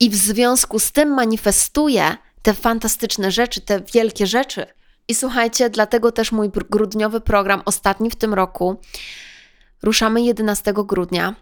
I 0.00 0.10
w 0.10 0.14
związku 0.16 0.78
z 0.78 0.92
tym 0.92 1.14
manifestuję 1.14 2.16
te 2.42 2.54
fantastyczne 2.54 3.30
rzeczy, 3.30 3.60
te 3.60 3.80
wielkie 3.80 4.26
rzeczy. 4.26 4.66
I 5.08 5.14
słuchajcie, 5.14 5.70
dlatego 5.70 6.12
też 6.12 6.32
mój 6.32 6.50
grudniowy 6.50 7.20
program, 7.20 7.62
ostatni 7.64 8.10
w 8.10 8.16
tym 8.16 8.34
roku, 8.34 8.80
ruszamy 9.82 10.22
11 10.22 10.72
grudnia. 10.76 11.34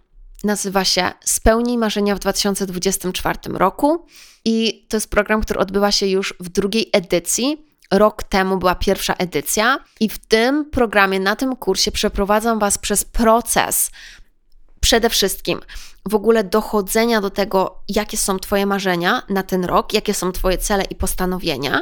Nazywa 0.46 0.84
się 0.84 1.12
Spełnij 1.24 1.78
marzenia 1.78 2.14
w 2.14 2.18
2024 2.18 3.38
roku. 3.44 4.06
I 4.44 4.86
to 4.88 4.96
jest 4.96 5.10
program, 5.10 5.40
który 5.40 5.60
odbywa 5.60 5.92
się 5.92 6.06
już 6.06 6.34
w 6.40 6.48
drugiej 6.48 6.90
edycji. 6.92 7.66
Rok 7.90 8.22
temu 8.22 8.56
była 8.56 8.74
pierwsza 8.74 9.14
edycja, 9.14 9.78
i 10.00 10.08
w 10.08 10.18
tym 10.18 10.70
programie, 10.70 11.20
na 11.20 11.36
tym 11.36 11.56
kursie 11.56 11.90
przeprowadzam 11.90 12.58
Was 12.58 12.78
przez 12.78 13.04
proces 13.04 13.90
przede 14.80 15.10
wszystkim 15.10 15.60
w 16.08 16.14
ogóle 16.14 16.44
dochodzenia 16.44 17.20
do 17.20 17.30
tego, 17.30 17.82
jakie 17.88 18.16
są 18.16 18.38
Twoje 18.38 18.66
marzenia 18.66 19.22
na 19.28 19.42
ten 19.42 19.64
rok, 19.64 19.92
jakie 19.92 20.14
są 20.14 20.32
Twoje 20.32 20.58
cele 20.58 20.84
i 20.84 20.94
postanowienia 20.94 21.80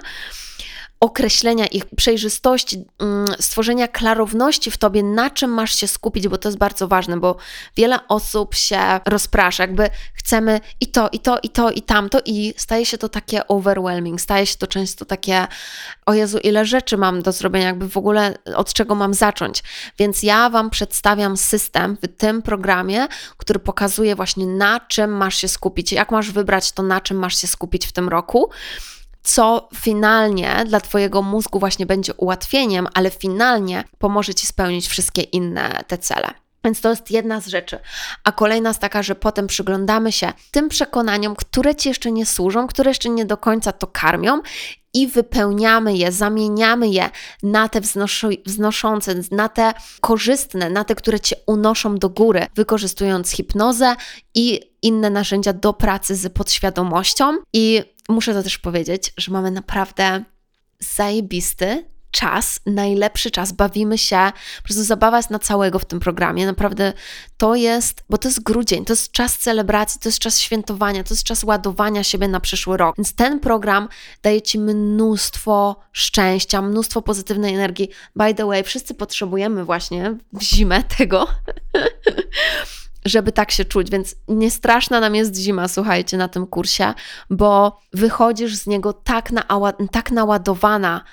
określenia 1.05 1.67
ich 1.67 1.85
przejrzystości, 1.97 2.85
mm, 2.99 3.27
stworzenia 3.41 3.89
klarowności 3.89 4.71
w 4.71 4.77
tobie, 4.77 5.03
na 5.03 5.31
czym 5.31 5.51
masz 5.51 5.75
się 5.75 5.89
skupić, 5.89 6.29
bo 6.29 6.39
to 6.39 6.49
jest 6.49 6.59
bardzo 6.59 6.89
ważne, 6.89 7.17
bo 7.17 7.37
wiele 7.77 8.09
osób 8.09 8.55
się 8.55 8.81
rozprasza, 9.07 9.63
jakby 9.63 9.91
chcemy 10.15 10.61
i 10.81 10.87
to, 10.87 11.09
i 11.13 11.19
to, 11.19 11.39
i 11.43 11.49
to, 11.49 11.71
i 11.71 11.83
tamto, 11.83 12.21
i 12.25 12.55
staje 12.57 12.87
się 12.87 12.99
to 12.99 13.09
takie 13.09 13.49
overwhelming, 13.49 14.21
staje 14.21 14.47
się 14.47 14.57
to 14.57 14.67
często 14.67 15.05
takie, 15.05 15.47
o 16.07 16.15
Jezu, 16.15 16.39
ile 16.39 16.67
rzeczy 16.67 16.97
mam 16.97 17.23
do 17.23 17.33
zrobienia, 17.33 17.67
jakby 17.67 17.89
w 17.89 17.97
ogóle 17.97 18.35
od 18.55 18.73
czego 18.73 18.95
mam 18.95 19.15
zacząć. 19.15 19.63
Więc 19.99 20.23
ja 20.23 20.51
Wam 20.51 20.71
przedstawiam 20.71 21.37
system 21.37 21.97
w 22.03 22.17
tym 22.17 22.43
programie, 22.43 23.07
który 23.37 23.59
pokazuje 23.59 24.17
właśnie 24.17 24.47
na 24.47 24.81
czym 24.81 25.11
masz 25.11 25.37
się 25.37 25.49
skupić, 25.49 25.93
jak 25.93 26.11
masz 26.11 26.31
wybrać 26.31 26.73
to, 26.73 26.83
na 26.83 27.01
czym 27.01 27.17
masz 27.17 27.37
się 27.37 27.47
skupić 27.47 27.87
w 27.87 27.93
tym 27.93 28.09
roku 28.09 28.51
co 29.25 29.69
finalnie 29.75 30.65
dla 30.67 30.81
Twojego 30.81 31.23
mózgu 31.23 31.59
właśnie 31.59 31.87
będzie 31.87 32.15
ułatwieniem, 32.15 32.89
ale 32.95 33.11
finalnie 33.11 33.85
pomoże 33.99 34.35
Ci 34.35 34.47
spełnić 34.47 34.89
wszystkie 34.89 35.23
inne 35.23 35.85
te 35.87 35.99
cele. 35.99 36.35
Więc 36.65 36.81
to 36.81 36.91
jest 36.91 37.11
jedna 37.11 37.41
z 37.41 37.47
rzeczy. 37.47 37.79
A 38.25 38.33
kolejna 38.33 38.71
jest 38.71 38.81
taka, 38.81 39.03
że 39.03 39.15
potem 39.15 39.47
przyglądamy 39.47 40.13
się 40.13 40.33
tym 40.51 40.69
przekonaniom, 40.69 41.37
które 41.37 41.75
Ci 41.75 41.89
jeszcze 41.89 42.13
nie 42.13 42.27
służą, 42.27 42.67
które 42.67 42.91
jeszcze 42.91 43.11
nie 43.11 43.25
do 43.25 43.37
końca 43.37 43.73
to 43.73 43.87
karmią 43.87 44.41
i 44.95 45.07
wypełniamy 45.07 45.97
je, 45.97 46.13
zamieniamy 46.13 46.89
je 46.89 47.11
na 47.43 47.69
te 47.69 47.81
wznoszące, 48.47 49.15
na 49.31 49.49
te 49.49 49.75
korzystne, 50.01 50.71
na 50.71 50.85
te, 50.85 50.95
które 50.95 51.21
cię 51.21 51.37
unoszą 51.47 51.99
do 51.99 52.09
góry, 52.09 52.47
wykorzystując 52.55 53.31
hipnozę 53.31 53.97
i 54.35 54.61
inne 54.83 55.11
narzędzia 55.11 55.53
do 55.53 55.73
pracy 55.73 56.17
z 56.17 56.33
podświadomością. 56.33 57.37
I 57.53 57.94
muszę 58.09 58.35
to 58.35 58.43
też 58.43 58.59
powiedzieć, 58.59 59.13
że 59.17 59.33
mamy 59.33 59.51
naprawdę 59.51 60.25
zajebisty 60.81 61.85
czas, 62.15 62.61
najlepszy 62.67 63.31
czas, 63.31 63.53
bawimy 63.53 63.99
się, 63.99 64.33
po 64.57 64.63
prostu 64.63 64.85
zabawa 64.85 65.17
jest 65.17 65.31
na 65.31 65.39
całego 65.39 65.79
w 65.79 65.85
tym 65.85 66.01
programie, 66.01 66.47
naprawdę 66.47 66.93
to 67.37 67.55
jest, 67.55 68.05
bo 68.11 68.19
to 68.19 68.29
jest 68.29 68.43
grudzień, 68.43 68.85
to 68.85 68.93
jest 68.93 69.13
czas 69.13 69.39
celebracji, 69.39 70.01
to 70.01 70.09
jest 70.09 70.19
czas 70.19 70.39
świętowania, 70.39 71.05
to 71.05 71.15
jest 71.15 71.25
czas 71.25 71.45
ładowania 71.45 72.05
siebie 72.05 72.29
na 72.29 72.41
przyszły 72.41 72.77
rok, 72.77 72.97
więc 72.97 73.15
ten 73.15 73.41
program 73.41 73.89
daje 74.23 74.43
Ci 74.43 74.59
mnóstwo 74.59 75.77
szczęścia, 75.93 76.63
mnóstwo 76.63 77.03
pozytywnej 77.03 77.55
energii, 77.55 77.89
by 78.17 78.35
the 78.35 78.47
way, 78.47 78.65
wszyscy 78.65 78.95
potrzebujemy 78.95 79.65
właśnie 79.65 80.17
w 80.33 80.43
zimę 80.43 80.83
tego, 80.83 81.27
żeby 83.05 83.33
tak 83.33 83.51
się 83.51 83.65
czuć, 83.65 83.91
więc 83.91 84.15
nie 84.29 84.51
straszna 84.51 85.01
nam 85.01 85.15
jest 85.15 85.37
zima, 85.37 85.69
słuchajcie, 85.69 86.17
na 86.17 86.29
tym 86.29 86.47
kursie, 86.47 86.95
bo 87.31 87.81
wychodzisz 87.93 88.55
z 88.55 88.67
niego 88.67 88.93
tak, 88.93 89.33
na, 89.33 89.43
tak 89.93 90.11
naładowana 90.11 91.05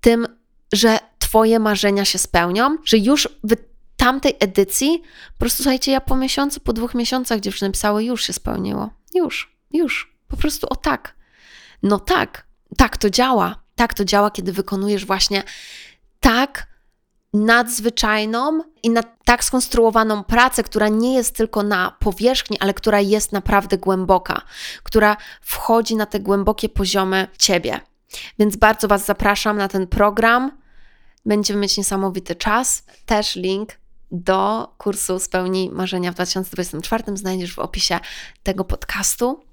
tym, 0.00 0.26
że 0.72 0.98
Twoje 1.30 1.58
marzenia 1.58 2.04
się 2.04 2.18
spełnią, 2.18 2.76
że 2.84 2.98
już 2.98 3.28
w 3.44 3.56
tamtej 3.96 4.36
edycji, 4.40 5.02
po 5.32 5.38
prostu 5.38 5.62
słuchajcie, 5.62 5.92
ja 5.92 6.00
po 6.00 6.16
miesiącu, 6.16 6.60
po 6.60 6.72
dwóch 6.72 6.94
miesiącach 6.94 7.40
dziewczyny 7.40 7.70
pisały, 7.72 8.04
już 8.04 8.24
się 8.24 8.32
spełniło. 8.32 8.90
Już, 9.14 9.56
już. 9.72 10.16
Po 10.28 10.36
prostu 10.36 10.66
o 10.70 10.76
tak. 10.76 11.14
No 11.82 11.98
tak, 11.98 12.46
tak 12.76 12.96
to 12.96 13.10
działa. 13.10 13.62
Tak 13.74 13.94
to 13.94 14.04
działa, 14.04 14.30
kiedy 14.30 14.52
wykonujesz 14.52 15.06
właśnie 15.06 15.42
tak 16.20 16.66
nadzwyczajną 17.32 18.60
i 18.82 18.90
na 18.90 19.02
tak 19.24 19.44
skonstruowaną 19.44 20.24
pracę, 20.24 20.62
która 20.62 20.88
nie 20.88 21.14
jest 21.14 21.36
tylko 21.36 21.62
na 21.62 21.96
powierzchni, 21.98 22.58
ale 22.60 22.74
która 22.74 23.00
jest 23.00 23.32
naprawdę 23.32 23.78
głęboka, 23.78 24.42
która 24.82 25.16
wchodzi 25.40 25.96
na 25.96 26.06
te 26.06 26.20
głębokie 26.20 26.68
poziomy 26.68 27.28
ciebie. 27.38 27.80
Więc 28.38 28.56
bardzo 28.56 28.88
Was 28.88 29.04
zapraszam 29.04 29.56
na 29.56 29.68
ten 29.68 29.86
program. 29.86 30.58
Będziemy 31.26 31.60
mieć 31.60 31.78
niesamowity 31.78 32.34
czas. 32.34 32.82
Też 33.06 33.36
link 33.36 33.70
do 34.10 34.68
kursu 34.78 35.18
Spełnij 35.18 35.70
Marzenia 35.70 36.12
w 36.12 36.14
2024 36.14 37.16
znajdziesz 37.16 37.54
w 37.54 37.58
opisie 37.58 38.00
tego 38.42 38.64
podcastu. 38.64 39.49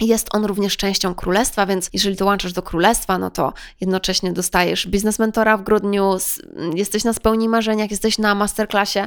Jest 0.00 0.34
on 0.34 0.44
również 0.44 0.76
częścią 0.76 1.14
królestwa, 1.14 1.66
więc 1.66 1.90
jeżeli 1.92 2.16
dołączasz 2.16 2.52
do 2.52 2.62
królestwa, 2.62 3.18
no 3.18 3.30
to 3.30 3.52
jednocześnie 3.80 4.32
dostajesz 4.32 4.86
biznes 4.86 5.18
mentora 5.18 5.56
w 5.56 5.62
grudniu, 5.62 6.16
jesteś 6.74 7.04
na 7.04 7.12
spełnij 7.12 7.48
marzeniach, 7.48 7.90
jesteś 7.90 8.18
na 8.18 8.34
masterclassie 8.34 9.00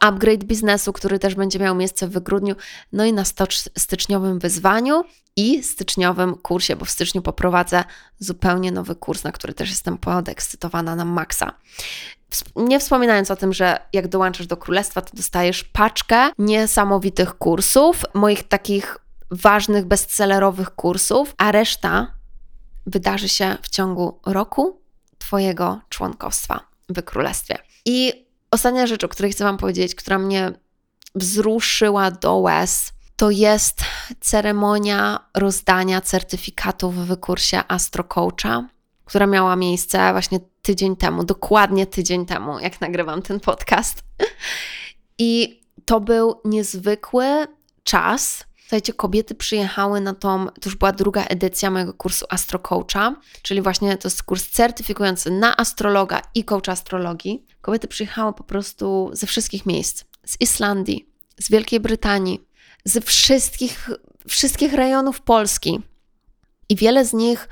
upgrade 0.00 0.44
biznesu, 0.44 0.92
który 0.92 1.18
też 1.18 1.34
będzie 1.34 1.58
miał 1.58 1.74
miejsce 1.74 2.08
w 2.08 2.18
grudniu, 2.18 2.54
no 2.92 3.04
i 3.04 3.12
na 3.12 3.24
styczniowym 3.78 4.38
wyzwaniu 4.38 5.04
i 5.36 5.62
styczniowym 5.62 6.34
kursie, 6.34 6.76
bo 6.76 6.84
w 6.84 6.90
styczniu 6.90 7.22
poprowadzę 7.22 7.84
zupełnie 8.18 8.72
nowy 8.72 8.94
kurs, 8.94 9.24
na 9.24 9.32
który 9.32 9.54
też 9.54 9.70
jestem 9.70 9.98
podekscytowana 9.98 10.96
na 10.96 11.04
maksa. 11.04 11.52
Nie 12.56 12.80
wspominając 12.80 13.30
o 13.30 13.36
tym, 13.36 13.52
że 13.52 13.78
jak 13.92 14.08
dołączasz 14.08 14.46
do 14.46 14.56
królestwa, 14.56 15.00
to 15.00 15.16
dostajesz 15.16 15.64
paczkę 15.64 16.30
niesamowitych 16.38 17.38
kursów, 17.38 18.02
moich 18.14 18.42
takich 18.42 18.98
ważnych, 19.30 19.84
bestsellerowych 19.84 20.70
kursów, 20.70 21.34
a 21.38 21.52
reszta 21.52 22.14
wydarzy 22.86 23.28
się 23.28 23.56
w 23.62 23.68
ciągu 23.68 24.20
roku 24.26 24.80
Twojego 25.18 25.80
członkostwa 25.88 26.60
w 26.88 27.02
królestwie. 27.02 27.58
I 27.84 28.26
ostatnia 28.50 28.86
rzecz, 28.86 29.04
o 29.04 29.08
której 29.08 29.32
chcę 29.32 29.44
Wam 29.44 29.58
powiedzieć, 29.58 29.94
która 29.94 30.18
mnie 30.18 30.52
wzruszyła 31.14 32.10
do 32.10 32.36
łez, 32.36 32.92
to 33.16 33.30
jest 33.30 33.80
ceremonia 34.20 35.28
rozdania 35.36 36.00
certyfikatów 36.00 36.94
w 36.94 37.16
kursie 37.16 37.62
Astro 37.68 38.04
Coacha, 38.04 38.68
która 39.04 39.26
miała 39.26 39.56
miejsce 39.56 40.12
właśnie 40.12 40.40
tydzień 40.62 40.96
temu, 40.96 41.24
dokładnie 41.24 41.86
tydzień 41.86 42.26
temu, 42.26 42.58
jak 42.58 42.80
nagrywam 42.80 43.22
ten 43.22 43.40
podcast. 43.40 44.02
I 45.18 45.60
to 45.84 46.00
był 46.00 46.40
niezwykły 46.44 47.46
czas. 47.82 48.44
Słuchajcie, 48.70 48.92
kobiety 48.92 49.34
przyjechały 49.34 50.00
na 50.00 50.14
tą, 50.14 50.46
to 50.46 50.60
już 50.64 50.76
była 50.76 50.92
druga 50.92 51.24
edycja 51.24 51.70
mojego 51.70 51.94
kursu 51.94 52.26
Astro 52.28 52.58
Coacha, 52.58 53.16
czyli 53.42 53.62
właśnie 53.62 53.98
to 53.98 54.08
jest 54.08 54.22
kurs 54.22 54.50
certyfikujący 54.50 55.30
na 55.30 55.56
astrologa 55.56 56.22
i 56.34 56.44
coach 56.44 56.68
astrologii. 56.68 57.46
Kobiety 57.60 57.88
przyjechały 57.88 58.32
po 58.32 58.44
prostu 58.44 59.10
ze 59.12 59.26
wszystkich 59.26 59.66
miejsc. 59.66 60.04
Z 60.26 60.36
Islandii, 60.40 61.08
z 61.40 61.50
Wielkiej 61.50 61.80
Brytanii, 61.80 62.46
ze 62.84 63.00
wszystkich, 63.00 63.90
wszystkich 64.28 64.72
rejonów 64.72 65.20
Polski. 65.20 65.80
I 66.68 66.76
wiele 66.76 67.04
z 67.04 67.12
nich, 67.12 67.48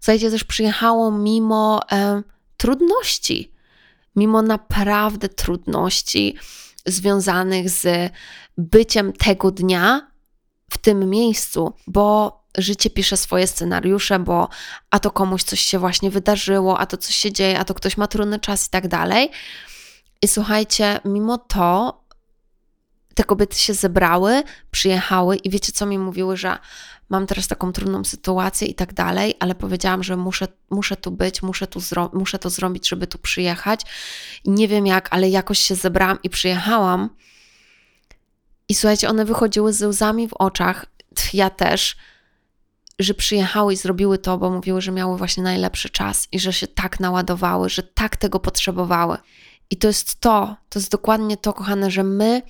słuchajcie, 0.00 0.30
też 0.30 0.44
przyjechało 0.44 1.10
mimo 1.10 1.80
e, 1.92 2.22
trudności, 2.56 3.52
mimo 4.16 4.42
naprawdę 4.42 5.28
trudności 5.28 6.36
związanych 6.86 7.70
z 7.70 8.12
byciem 8.58 9.12
tego 9.12 9.50
dnia 9.50 10.09
w 10.70 10.78
tym 10.78 11.10
miejscu, 11.10 11.72
bo 11.86 12.40
życie 12.58 12.90
pisze 12.90 13.16
swoje 13.16 13.46
scenariusze, 13.46 14.18
bo 14.18 14.48
a 14.90 14.98
to 14.98 15.10
komuś 15.10 15.42
coś 15.42 15.60
się 15.60 15.78
właśnie 15.78 16.10
wydarzyło, 16.10 16.78
a 16.78 16.86
to 16.86 16.96
coś 16.96 17.14
się 17.14 17.32
dzieje, 17.32 17.58
a 17.58 17.64
to 17.64 17.74
ktoś 17.74 17.96
ma 17.96 18.06
trudny 18.06 18.38
czas 18.38 18.66
i 18.66 18.70
tak 18.70 18.88
dalej. 18.88 19.30
I 20.22 20.28
słuchajcie, 20.28 21.00
mimo 21.04 21.38
to 21.38 22.00
te 23.14 23.24
kobiety 23.24 23.58
się 23.58 23.74
zebrały, 23.74 24.42
przyjechały 24.70 25.36
i 25.36 25.50
wiecie, 25.50 25.72
co 25.72 25.86
mi 25.86 25.98
mówiły, 25.98 26.36
że 26.36 26.58
mam 27.08 27.26
teraz 27.26 27.48
taką 27.48 27.72
trudną 27.72 28.04
sytuację 28.04 28.68
i 28.68 28.74
tak 28.74 28.94
dalej, 28.94 29.34
ale 29.40 29.54
powiedziałam, 29.54 30.02
że 30.02 30.16
muszę, 30.16 30.48
muszę 30.70 30.96
tu 30.96 31.10
być, 31.10 31.42
muszę, 31.42 31.66
tu 31.66 31.80
zro- 31.80 32.10
muszę 32.12 32.38
to 32.38 32.50
zrobić, 32.50 32.88
żeby 32.88 33.06
tu 33.06 33.18
przyjechać. 33.18 33.80
I 34.44 34.50
nie 34.50 34.68
wiem 34.68 34.86
jak, 34.86 35.08
ale 35.10 35.28
jakoś 35.28 35.58
się 35.58 35.74
zebrałam 35.74 36.18
i 36.22 36.30
przyjechałam. 36.30 37.10
I 38.70 38.74
słuchajcie, 38.74 39.08
one 39.08 39.24
wychodziły 39.24 39.72
ze 39.72 39.88
łzami 39.88 40.28
w 40.28 40.34
oczach, 40.34 40.86
ja 41.32 41.50
też, 41.50 41.96
że 42.98 43.14
przyjechały 43.14 43.72
i 43.72 43.76
zrobiły 43.76 44.18
to, 44.18 44.38
bo 44.38 44.50
mówiły, 44.50 44.80
że 44.80 44.92
miały 44.92 45.18
właśnie 45.18 45.42
najlepszy 45.42 45.90
czas 45.90 46.28
i 46.32 46.40
że 46.40 46.52
się 46.52 46.66
tak 46.66 47.00
naładowały, 47.00 47.68
że 47.68 47.82
tak 47.82 48.16
tego 48.16 48.40
potrzebowały. 48.40 49.16
I 49.70 49.76
to 49.76 49.88
jest 49.88 50.20
to, 50.20 50.56
to 50.68 50.78
jest 50.78 50.90
dokładnie 50.90 51.36
to, 51.36 51.52
kochane, 51.52 51.90
że 51.90 52.04
my 52.04 52.42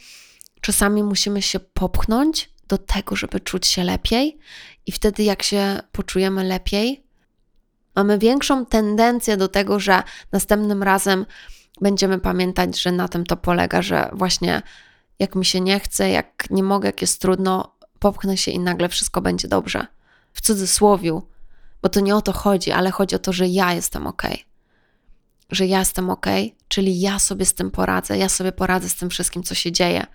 Czasami 0.61 1.03
musimy 1.03 1.43
się 1.43 1.61
popchnąć 1.61 2.51
do 2.69 2.79
tego, 2.79 3.17
żeby 3.17 3.41
czuć 3.41 3.67
się 3.67 3.85
lepiej, 3.85 4.39
i 4.87 4.93
wtedy, 4.93 5.23
jak 5.23 5.43
się 5.43 5.81
poczujemy 5.93 6.45
lepiej, 6.45 7.05
mamy 7.97 8.19
większą 8.19 8.67
tendencję 8.67 9.37
do 9.37 9.49
tego, 9.49 9.81
że 9.81 10.03
następnym 10.33 10.83
razem 10.83 11.27
będziemy 11.81 12.19
pamiętać, 12.19 12.81
że 12.81 12.93
na 12.93 13.09
tym 13.09 13.27
to 13.27 13.37
polega, 13.37 13.83
że 13.83 14.11
właśnie 14.13 14.63
jak 15.21 15.35
mi 15.35 15.45
się 15.45 15.61
nie 15.61 15.81
chce, 15.81 16.11
jak 16.11 16.51
nie 16.51 16.63
mogę, 16.63 16.89
jak 16.89 17.01
jest 17.01 17.21
trudno, 17.21 17.77
popchnę 17.99 18.37
się 18.37 18.51
i 18.51 18.59
nagle 18.59 18.89
wszystko 18.89 19.21
będzie 19.21 19.49
dobrze. 19.49 19.87
W 20.33 20.41
cudzysłowiu, 20.41 21.23
bo 21.83 21.89
to 21.89 22.01
nie 22.01 22.17
o 22.17 22.23
to 22.23 22.33
chodzi, 22.33 22.71
ale 22.71 22.91
chodzi 22.91 23.17
o 23.17 23.19
to, 23.19 23.33
że 23.33 23.49
ja 23.49 23.73
jestem 23.73 24.07
ok. 24.07 24.23
Że 25.51 25.67
ja 25.67 25.79
jestem 25.79 26.11
ok, 26.11 26.27
czyli 26.69 27.01
ja 27.01 27.19
sobie 27.19 27.47
z 27.47 27.55
tym 27.55 27.71
poradzę, 27.71 28.19
ja 28.19 28.29
sobie 28.29 28.53
poradzę 28.53 28.89
z 28.89 28.95
tym 28.95 29.11
wszystkim, 29.11 29.43
co 29.43 29.55
się 29.55 29.73
dzieje 29.73 30.07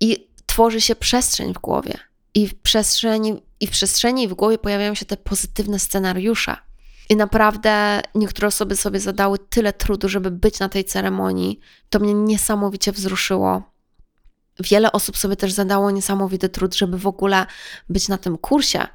i 0.00 0.28
tworzy 0.46 0.80
się 0.80 0.96
przestrzeń 0.96 1.54
w 1.54 1.58
głowie. 1.58 1.98
I 2.34 2.48
w 2.48 2.54
przestrzeni, 2.54 3.42
i 3.60 3.66
w 3.66 3.70
przestrzeni 3.70 4.22
i 4.22 4.28
w 4.28 4.34
głowie 4.34 4.58
pojawiają 4.58 4.94
się 4.94 5.04
te 5.04 5.16
pozytywne 5.16 5.78
scenariusze. 5.78 6.56
I 7.08 7.16
naprawdę 7.16 8.00
niektóre 8.14 8.48
osoby 8.48 8.76
sobie 8.76 9.00
zadały 9.00 9.38
tyle 9.38 9.72
trudu, 9.72 10.08
żeby 10.08 10.30
być 10.30 10.58
na 10.58 10.68
tej 10.68 10.84
ceremonii. 10.84 11.60
To 11.90 11.98
mnie 11.98 12.14
niesamowicie 12.14 12.92
wzruszyło. 12.92 13.62
Wiele 14.60 14.92
osób 14.92 15.16
sobie 15.16 15.36
też 15.36 15.52
zadało 15.52 15.90
niesamowity 15.90 16.48
trud, 16.48 16.74
żeby 16.74 16.98
w 16.98 17.06
ogóle 17.06 17.46
być 17.88 18.08
na 18.08 18.18
tym 18.18 18.38
kursie. 18.38 18.86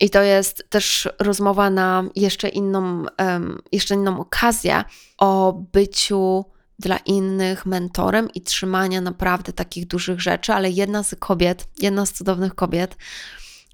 I 0.00 0.10
to 0.10 0.22
jest 0.22 0.66
też 0.70 1.08
rozmowa 1.18 1.70
na 1.70 2.04
jeszcze 2.16 2.48
inną, 2.48 3.04
um, 3.18 3.62
jeszcze 3.72 3.94
inną 3.94 4.20
okazję 4.20 4.84
o 5.18 5.52
byciu 5.72 6.44
dla 6.78 6.96
innych 6.96 7.66
mentorem 7.66 8.28
i 8.34 8.40
trzymania 8.40 9.00
naprawdę 9.00 9.52
takich 9.52 9.86
dużych 9.86 10.20
rzeczy, 10.20 10.52
ale 10.52 10.70
jedna 10.70 11.02
z 11.02 11.14
kobiet, 11.18 11.68
jedna 11.78 12.06
z 12.06 12.12
cudownych 12.12 12.54
kobiet 12.54 12.96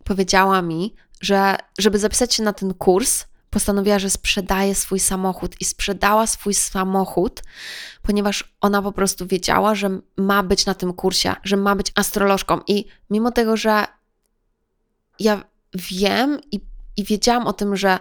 powiedziała 0.05 0.63
mi, 0.63 0.95
że 1.21 1.57
żeby 1.79 1.99
zapisać 1.99 2.35
się 2.35 2.43
na 2.43 2.53
ten 2.53 2.75
kurs, 2.75 3.25
postanowiła, 3.51 3.99
że 3.99 4.11
sprzedaje 4.11 4.75
swój 4.75 5.01
samochód 5.01 5.61
i 5.61 5.65
sprzedała 5.65 6.27
swój 6.27 6.55
samochód, 6.55 7.43
ponieważ 8.03 8.57
ona 8.61 8.83
po 8.83 8.93
prostu 8.93 9.27
wiedziała, 9.27 9.75
że 9.75 10.01
ma 10.17 10.43
być 10.43 10.67
na 10.67 10.75
tym 10.75 10.93
kursie, 10.93 11.35
że 11.45 11.57
ma 11.57 11.77
być 11.77 11.93
astrolożką. 11.95 12.61
I 12.67 12.85
mimo 13.11 13.33
tego, 13.33 13.57
że 13.57 13.85
ja 15.19 15.45
wiem 15.75 16.41
i 16.53 16.61
i 16.97 17.05
wiedziałam 17.05 17.47
o 17.47 17.53
tym, 17.53 17.77
że 17.77 17.99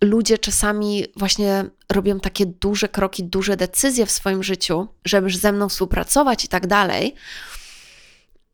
ludzie 0.00 0.38
czasami 0.38 1.04
właśnie 1.16 1.64
robią 1.92 2.20
takie 2.20 2.46
duże 2.46 2.88
kroki, 2.88 3.24
duże 3.24 3.56
decyzje 3.56 4.06
w 4.06 4.10
swoim 4.10 4.42
życiu, 4.42 4.88
żeby 5.04 5.30
ze 5.30 5.52
mną 5.52 5.68
współpracować 5.68 6.44
i 6.44 6.48
tak 6.48 6.66
dalej, 6.66 7.14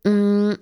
mm, 0.04 0.56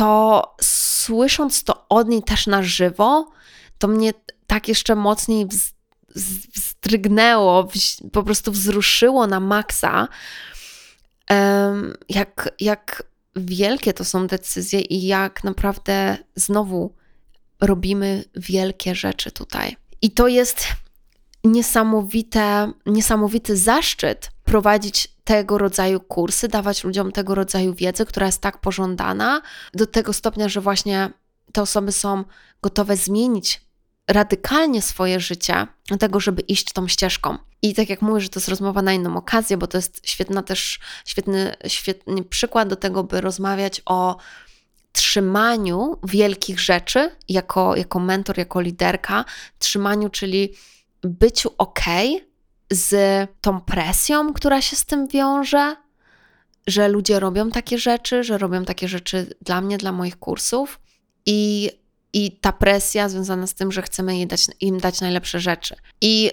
to 0.00 0.54
słysząc 0.60 1.64
to 1.64 1.88
od 1.88 2.08
niej 2.08 2.22
też 2.22 2.46
na 2.46 2.62
żywo, 2.62 3.30
to 3.78 3.88
mnie 3.88 4.12
tak 4.46 4.68
jeszcze 4.68 4.94
mocniej 4.94 5.46
wzdrygnęło, 6.54 7.68
po 8.12 8.22
prostu 8.22 8.52
wzruszyło 8.52 9.26
na 9.26 9.40
maksa, 9.40 10.08
jak, 12.08 12.50
jak 12.60 13.02
wielkie 13.36 13.92
to 13.92 14.04
są 14.04 14.26
decyzje 14.26 14.80
i 14.80 15.06
jak 15.06 15.44
naprawdę 15.44 16.16
znowu 16.36 16.94
robimy 17.60 18.24
wielkie 18.36 18.94
rzeczy 18.94 19.30
tutaj. 19.30 19.76
I 20.02 20.10
to 20.10 20.28
jest 20.28 20.66
niesamowite, 21.44 22.72
niesamowity 22.86 23.56
zaszczyt 23.56 24.30
prowadzić 24.44 25.08
tego 25.30 25.58
rodzaju 25.58 26.00
kursy, 26.00 26.48
dawać 26.48 26.84
ludziom 26.84 27.12
tego 27.12 27.34
rodzaju 27.34 27.74
wiedzę, 27.74 28.06
która 28.06 28.26
jest 28.26 28.40
tak 28.40 28.58
pożądana, 28.58 29.42
do 29.74 29.86
tego 29.86 30.12
stopnia, 30.12 30.48
że 30.48 30.60
właśnie 30.60 31.10
te 31.52 31.62
osoby 31.62 31.92
są 31.92 32.24
gotowe 32.62 32.96
zmienić 32.96 33.60
radykalnie 34.08 34.82
swoje 34.82 35.20
życie, 35.20 35.66
tego, 35.98 36.20
żeby 36.20 36.42
iść 36.42 36.72
tą 36.72 36.88
ścieżką. 36.88 37.38
I 37.62 37.74
tak 37.74 37.90
jak 37.90 38.02
mówię, 38.02 38.20
że 38.20 38.28
to 38.28 38.40
jest 38.40 38.48
rozmowa 38.48 38.82
na 38.82 38.92
inną 38.92 39.16
okazję, 39.16 39.56
bo 39.56 39.66
to 39.66 39.78
jest 39.78 40.00
świetna 40.08 40.42
też, 40.42 40.80
świetny, 41.04 41.54
świetny 41.66 42.24
przykład 42.24 42.68
do 42.68 42.76
tego, 42.76 43.04
by 43.04 43.20
rozmawiać 43.20 43.82
o 43.86 44.16
trzymaniu 44.92 45.96
wielkich 46.04 46.60
rzeczy 46.60 47.10
jako, 47.28 47.76
jako 47.76 48.00
mentor, 48.00 48.38
jako 48.38 48.60
liderka, 48.60 49.24
trzymaniu, 49.58 50.08
czyli 50.08 50.54
byciu 51.02 51.50
ok 51.58 51.84
z 52.70 52.94
tą 53.40 53.60
presją, 53.60 54.32
która 54.32 54.62
się 54.62 54.76
z 54.76 54.84
tym 54.84 55.08
wiąże, 55.08 55.76
że 56.66 56.88
ludzie 56.88 57.20
robią 57.20 57.50
takie 57.50 57.78
rzeczy, 57.78 58.24
że 58.24 58.38
robią 58.38 58.64
takie 58.64 58.88
rzeczy 58.88 59.34
dla 59.42 59.60
mnie, 59.60 59.78
dla 59.78 59.92
moich 59.92 60.18
kursów 60.18 60.80
i, 61.26 61.70
i 62.12 62.32
ta 62.32 62.52
presja 62.52 63.08
związana 63.08 63.46
z 63.46 63.54
tym, 63.54 63.72
że 63.72 63.82
chcemy 63.82 64.18
im 64.18 64.28
dać, 64.28 64.46
im 64.60 64.78
dać 64.78 65.00
najlepsze 65.00 65.40
rzeczy. 65.40 65.76
I 66.00 66.30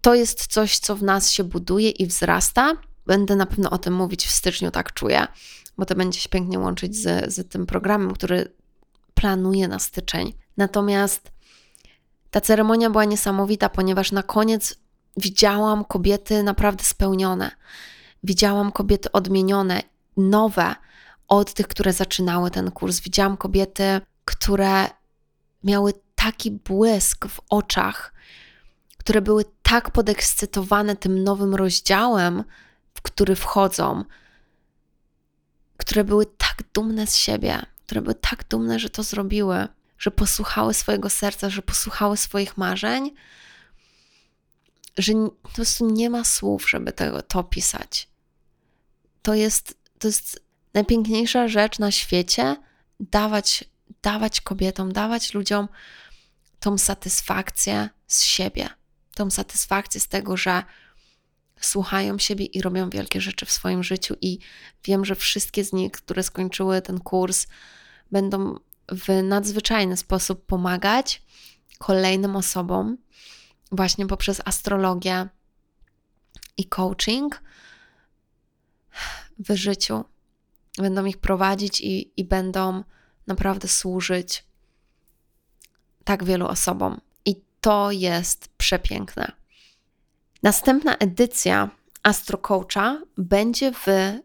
to 0.00 0.14
jest 0.14 0.46
coś, 0.46 0.78
co 0.78 0.96
w 0.96 1.02
nas 1.02 1.30
się 1.30 1.44
buduje 1.44 1.90
i 1.90 2.06
wzrasta. 2.06 2.72
Będę 3.06 3.36
na 3.36 3.46
pewno 3.46 3.70
o 3.70 3.78
tym 3.78 3.94
mówić 3.94 4.26
w 4.26 4.30
styczniu, 4.30 4.70
tak 4.70 4.92
czuję 4.92 5.26
bo 5.78 5.86
to 5.86 5.94
będzie 5.94 6.20
się 6.20 6.28
pięknie 6.28 6.58
łączyć 6.58 6.96
z, 6.96 7.34
z 7.34 7.48
tym 7.48 7.66
programem, 7.66 8.14
który 8.14 8.52
planuję 9.14 9.68
na 9.68 9.78
styczeń. 9.78 10.32
Natomiast 10.56 11.32
ta 12.30 12.40
ceremonia 12.40 12.90
była 12.90 13.04
niesamowita, 13.04 13.68
ponieważ 13.68 14.12
na 14.12 14.22
koniec 14.22 14.74
widziałam 15.16 15.84
kobiety 15.84 16.42
naprawdę 16.42 16.84
spełnione. 16.84 17.50
Widziałam 18.22 18.72
kobiety 18.72 19.12
odmienione, 19.12 19.82
nowe 20.16 20.74
od 21.28 21.54
tych, 21.54 21.68
które 21.68 21.92
zaczynały 21.92 22.50
ten 22.50 22.70
kurs. 22.70 23.00
Widziałam 23.00 23.36
kobiety, 23.36 24.00
które 24.24 24.86
miały 25.64 25.92
taki 26.14 26.50
błysk 26.50 27.26
w 27.26 27.40
oczach, 27.50 28.12
które 28.98 29.22
były 29.22 29.44
tak 29.62 29.90
podekscytowane 29.90 30.96
tym 30.96 31.24
nowym 31.24 31.54
rozdziałem, 31.54 32.44
w 32.94 33.02
który 33.02 33.36
wchodzą, 33.36 34.04
które 35.76 36.04
były 36.04 36.26
tak 36.26 36.62
dumne 36.74 37.06
z 37.06 37.16
siebie, 37.16 37.62
które 37.86 38.02
były 38.02 38.14
tak 38.14 38.44
dumne, 38.48 38.78
że 38.78 38.90
to 38.90 39.02
zrobiły, 39.02 39.68
że 39.98 40.10
posłuchały 40.10 40.74
swojego 40.74 41.10
serca, 41.10 41.50
że 41.50 41.62
posłuchały 41.62 42.16
swoich 42.16 42.56
marzeń, 42.56 43.10
że 44.98 45.12
po 45.42 45.48
prostu 45.48 45.90
nie 45.90 46.10
ma 46.10 46.24
słów, 46.24 46.70
żeby 46.70 46.92
tego, 46.92 47.22
to 47.22 47.38
opisać. 47.38 48.08
To 49.22 49.34
jest, 49.34 49.78
to 49.98 50.08
jest 50.08 50.42
najpiękniejsza 50.74 51.48
rzecz 51.48 51.78
na 51.78 51.90
świecie 51.90 52.56
dawać, 53.00 53.64
dawać 54.02 54.40
kobietom, 54.40 54.92
dawać 54.92 55.34
ludziom 55.34 55.68
tą 56.60 56.78
satysfakcję 56.78 57.88
z 58.06 58.22
siebie, 58.22 58.68
tą 59.14 59.30
satysfakcję 59.30 60.00
z 60.00 60.08
tego, 60.08 60.36
że 60.36 60.62
słuchają 61.60 62.18
siebie 62.18 62.44
i 62.44 62.62
robią 62.62 62.90
wielkie 62.90 63.20
rzeczy 63.20 63.46
w 63.46 63.52
swoim 63.52 63.82
życiu. 63.82 64.16
I 64.20 64.38
wiem, 64.84 65.04
że 65.04 65.14
wszystkie 65.14 65.64
z 65.64 65.72
nich, 65.72 65.92
które 65.92 66.22
skończyły 66.22 66.82
ten 66.82 67.00
kurs, 67.00 67.46
będą 68.10 68.54
w 68.92 69.22
nadzwyczajny 69.22 69.96
sposób 69.96 70.46
pomagać 70.46 71.22
kolejnym 71.78 72.36
osobom, 72.36 72.96
właśnie 73.72 74.06
poprzez 74.06 74.40
astrologię 74.44 75.28
i 76.56 76.64
coaching 76.64 77.42
w 79.38 79.54
życiu. 79.56 80.04
Będą 80.78 81.04
ich 81.04 81.18
prowadzić 81.18 81.80
i, 81.80 82.20
i 82.20 82.24
będą 82.24 82.84
naprawdę 83.26 83.68
służyć 83.68 84.44
tak 86.04 86.24
wielu 86.24 86.46
osobom. 86.46 87.00
I 87.24 87.42
to 87.60 87.90
jest 87.90 88.48
przepiękne. 88.48 89.32
Następna 90.42 90.96
edycja 90.96 91.70
Astro 92.02 92.38
Coacha 92.38 93.00
będzie, 93.18 93.72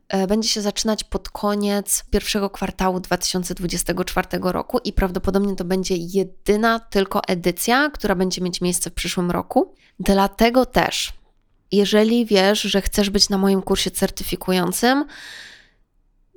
e, 0.09 0.27
będzie 0.27 0.49
się 0.49 0.61
zaczynać 0.61 1.03
pod 1.03 1.29
koniec 1.29 2.03
pierwszego 2.11 2.49
kwartału 2.49 2.99
2024 2.99 4.27
roku 4.51 4.79
i 4.83 4.93
prawdopodobnie 4.93 5.55
to 5.55 5.65
będzie 5.65 5.95
jedyna 5.97 6.79
tylko 6.79 7.21
edycja, 7.27 7.89
która 7.89 8.15
będzie 8.15 8.41
mieć 8.41 8.61
miejsce 8.61 8.89
w 8.89 8.93
przyszłym 8.93 9.31
roku. 9.31 9.75
Dlatego 9.99 10.65
też, 10.65 11.13
jeżeli 11.71 12.25
wiesz, 12.25 12.61
że 12.61 12.81
chcesz 12.81 13.09
być 13.09 13.29
na 13.29 13.37
moim 13.37 13.61
kursie 13.61 13.91
certyfikującym 13.91 15.05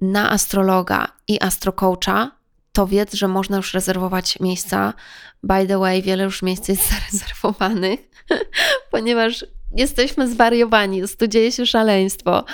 na 0.00 0.30
astrologa 0.30 1.12
i 1.28 1.42
astrocoacha, 1.42 2.30
to 2.72 2.86
wiedz, 2.86 3.14
że 3.14 3.28
można 3.28 3.56
już 3.56 3.74
rezerwować 3.74 4.40
miejsca. 4.40 4.94
By 5.42 5.66
the 5.66 5.78
way, 5.78 6.02
wiele 6.02 6.24
już 6.24 6.42
miejsc 6.42 6.68
jest 6.68 6.82
zarezerwowanych, 6.90 8.00
ponieważ 8.90 9.44
jesteśmy 9.76 10.30
zwariowani, 10.30 11.02
tu 11.18 11.26
dzieje 11.26 11.52
się 11.52 11.66
szaleństwo. 11.66 12.44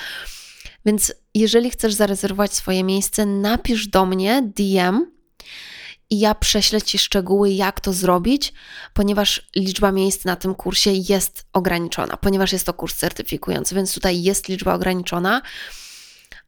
Więc 0.87 1.15
jeżeli 1.35 1.71
chcesz 1.71 1.95
zarezerwować 1.95 2.55
swoje 2.55 2.85
miejsce, 2.85 3.27
napisz 3.27 3.89
do 3.89 4.07
mnie 4.07 4.43
DM 4.57 5.13
i 6.11 6.19
ja 6.19 6.35
prześlę 6.35 6.83
Ci 6.83 6.99
szczegóły, 6.99 7.51
jak 7.51 7.81
to 7.81 7.93
zrobić, 7.93 8.53
ponieważ 8.95 9.49
liczba 9.57 9.93
miejsc 9.93 10.25
na 10.25 10.37
tym 10.37 10.55
kursie 10.55 10.91
jest 11.09 11.47
ograniczona, 11.53 12.17
ponieważ 12.17 12.53
jest 12.53 12.67
to 12.67 12.75
kurs 12.75 12.97
certyfikujący, 12.97 13.75
więc 13.75 13.95
tutaj 13.95 14.23
jest 14.23 14.49
liczba 14.49 14.75
ograniczona, 14.75 15.43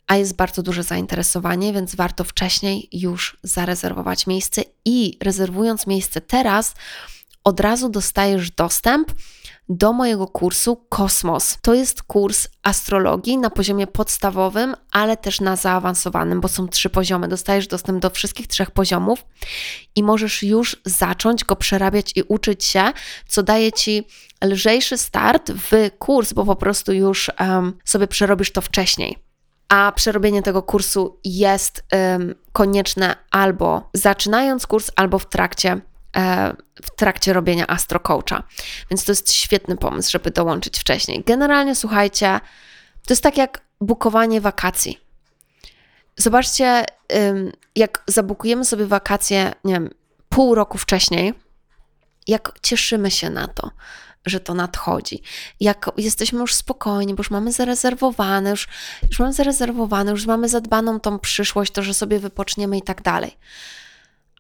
a 0.07 0.17
jest 0.17 0.37
bardzo 0.37 0.63
duże 0.63 0.83
zainteresowanie, 0.83 1.73
więc 1.73 1.95
warto 1.95 2.25
wcześniej 2.25 2.89
już 2.93 3.37
zarezerwować 3.43 4.27
miejsce 4.27 4.63
i 4.85 5.19
rezerwując 5.23 5.87
miejsce 5.87 6.21
teraz, 6.21 6.75
od 7.45 7.61
razu 7.61 7.89
dostajesz 7.89 8.51
dostęp 8.51 9.13
do 9.69 9.93
mojego 9.93 10.27
kursu 10.27 10.77
Kosmos. 10.89 11.59
To 11.63 11.75
jest 11.75 12.03
kurs 12.03 12.49
astrologii 12.63 13.39
na 13.39 13.51
poziomie 13.51 13.87
podstawowym, 13.87 14.75
ale 14.93 15.17
też 15.17 15.41
na 15.41 15.57
zaawansowanym, 15.57 16.41
bo 16.41 16.49
są 16.49 16.69
trzy 16.69 16.91
poziomy. 16.91 17.29
Dostajesz 17.29 17.67
dostęp 17.67 18.03
do 18.03 18.11
wszystkich 18.11 18.47
trzech 18.47 18.71
poziomów 18.71 19.25
i 19.97 20.03
możesz 20.03 20.43
już 20.43 20.77
zacząć 20.85 21.45
go 21.45 21.57
przerabiać 21.57 22.13
i 22.17 22.23
uczyć 22.23 22.65
się, 22.65 22.93
co 23.29 23.43
daje 23.43 23.73
ci 23.73 24.07
lżejszy 24.45 24.99
start 24.99 25.53
w 25.53 25.91
kurs, 25.99 26.33
bo 26.33 26.45
po 26.45 26.57
prostu 26.57 26.93
już 26.93 27.31
um, 27.41 27.73
sobie 27.85 28.07
przerobisz 28.07 28.53
to 28.53 28.61
wcześniej 28.61 29.25
a 29.69 29.93
przerobienie 29.93 30.43
tego 30.43 30.63
kursu 30.63 31.21
jest 31.25 31.85
konieczne 32.53 33.17
albo 33.31 33.91
zaczynając 33.95 34.67
kurs, 34.67 34.91
albo 34.97 35.19
w 35.19 35.29
trakcie 35.29 35.81
w 36.83 36.91
trakcie 36.97 37.33
robienia 37.33 37.67
Astro 37.67 38.01
Coacha. 38.01 38.43
Więc 38.91 39.05
to 39.05 39.13
jest 39.13 39.33
świetny 39.33 39.77
pomysł, 39.77 40.11
żeby 40.11 40.31
dołączyć 40.31 40.79
wcześniej. 40.79 41.23
Generalnie 41.27 41.75
słuchajcie, 41.75 42.41
to 43.07 43.13
jest 43.13 43.23
tak 43.23 43.37
jak 43.37 43.61
bukowanie 43.81 44.41
wakacji. 44.41 45.01
Zobaczcie, 46.17 46.85
jak 47.77 48.03
zabukujemy 48.07 48.65
sobie 48.65 48.87
wakacje, 48.87 49.53
nie 49.65 49.75
wiem, 49.75 49.91
pół 50.29 50.55
roku 50.55 50.79
wcześniej, 50.79 51.35
jak 52.27 52.53
cieszymy 52.63 53.11
się 53.11 53.31
na 53.31 53.49
to, 53.49 53.71
że 54.27 54.41
to 54.41 54.55
nadchodzi. 54.55 55.23
Jak 55.61 55.91
jesteśmy 55.97 56.41
już 56.41 56.55
spokojni, 56.55 57.15
bo 57.15 57.21
już 57.21 57.31
mamy 57.31 57.53
zarezerwowane, 57.53 58.51
już, 58.51 58.69
już 59.09 59.19
mamy 59.19 59.33
zarezerwowane, 59.33 60.11
już 60.11 60.27
mamy 60.27 60.49
zadbaną 60.49 61.01
tą 61.01 61.19
przyszłość, 61.19 61.73
to, 61.73 61.83
że 61.83 61.95
sobie 61.95 62.19
wypoczniemy 62.19 62.79
i 62.79 62.83
tak 62.83 63.03
dalej. 63.03 63.37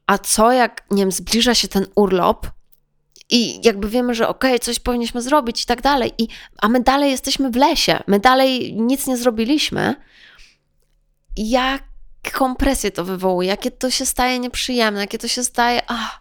A 0.06 0.18
co 0.18 0.52
jak, 0.52 0.86
nie 0.90 1.02
wiem, 1.02 1.12
zbliża 1.12 1.54
się 1.54 1.68
ten 1.68 1.86
urlop 1.94 2.46
i 3.30 3.66
jakby 3.66 3.88
wiemy, 3.88 4.14
że 4.14 4.28
okej, 4.28 4.50
okay, 4.50 4.58
coś 4.58 4.78
powinniśmy 4.80 5.22
zrobić 5.22 5.62
i 5.62 5.66
tak 5.66 5.82
dalej, 5.82 6.12
i, 6.18 6.28
a 6.62 6.68
my 6.68 6.80
dalej 6.80 7.10
jesteśmy 7.10 7.50
w 7.50 7.56
lesie, 7.56 8.02
my 8.06 8.20
dalej 8.20 8.74
nic 8.76 9.06
nie 9.06 9.16
zrobiliśmy. 9.16 9.94
Jaką 11.36 12.56
presję 12.56 12.90
to 12.90 13.04
wywołuje, 13.04 13.48
jakie 13.48 13.70
to 13.70 13.90
się 13.90 14.06
staje 14.06 14.38
nieprzyjemne, 14.38 15.00
jakie 15.00 15.18
to 15.18 15.28
się 15.28 15.44
staje, 15.44 15.82
ach, 15.86 16.20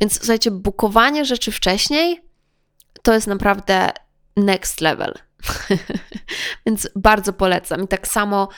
Więc 0.00 0.18
słuchajcie, 0.18 0.50
bukowanie 0.50 1.24
rzeczy 1.24 1.52
wcześniej 1.52 2.24
to 3.02 3.14
jest 3.14 3.26
naprawdę 3.26 3.92
next 4.36 4.80
level. 4.80 5.14
Więc 6.66 6.88
bardzo 6.96 7.32
polecam. 7.32 7.84
I 7.84 7.88
tak 7.88 8.08
samo 8.08 8.48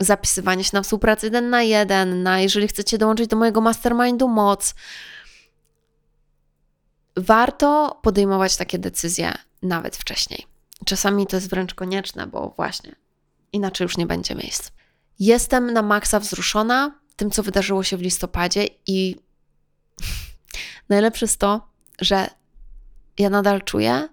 zapisywanie 0.00 0.64
się 0.64 0.70
na 0.72 0.82
współpracę 0.82 1.26
jeden 1.26 1.50
na 1.50 1.62
jeden, 1.62 2.22
na 2.22 2.40
jeżeli 2.40 2.68
chcecie 2.68 2.98
dołączyć 2.98 3.26
do 3.26 3.36
mojego 3.36 3.60
mastermindu 3.60 4.28
moc. 4.28 4.74
Warto 7.16 8.00
podejmować 8.02 8.56
takie 8.56 8.78
decyzje 8.78 9.32
nawet 9.62 9.96
wcześniej. 9.96 10.46
Czasami 10.84 11.26
to 11.26 11.36
jest 11.36 11.50
wręcz 11.50 11.74
konieczne, 11.74 12.26
bo 12.26 12.52
właśnie 12.56 12.94
inaczej 13.52 13.84
już 13.84 13.96
nie 13.96 14.06
będzie 14.06 14.34
miejsc. 14.34 14.70
Jestem 15.18 15.72
na 15.72 15.82
maksa 15.82 16.20
wzruszona 16.20 17.00
tym, 17.16 17.30
co 17.30 17.42
wydarzyło 17.42 17.82
się 17.82 17.96
w 17.96 18.00
listopadzie, 18.00 18.66
i 18.86 19.16
najlepsze 20.88 21.24
jest 21.24 21.40
to, 21.40 21.68
że 22.00 22.28
ja 23.18 23.30
nadal 23.30 23.62
czuję, 23.62 24.08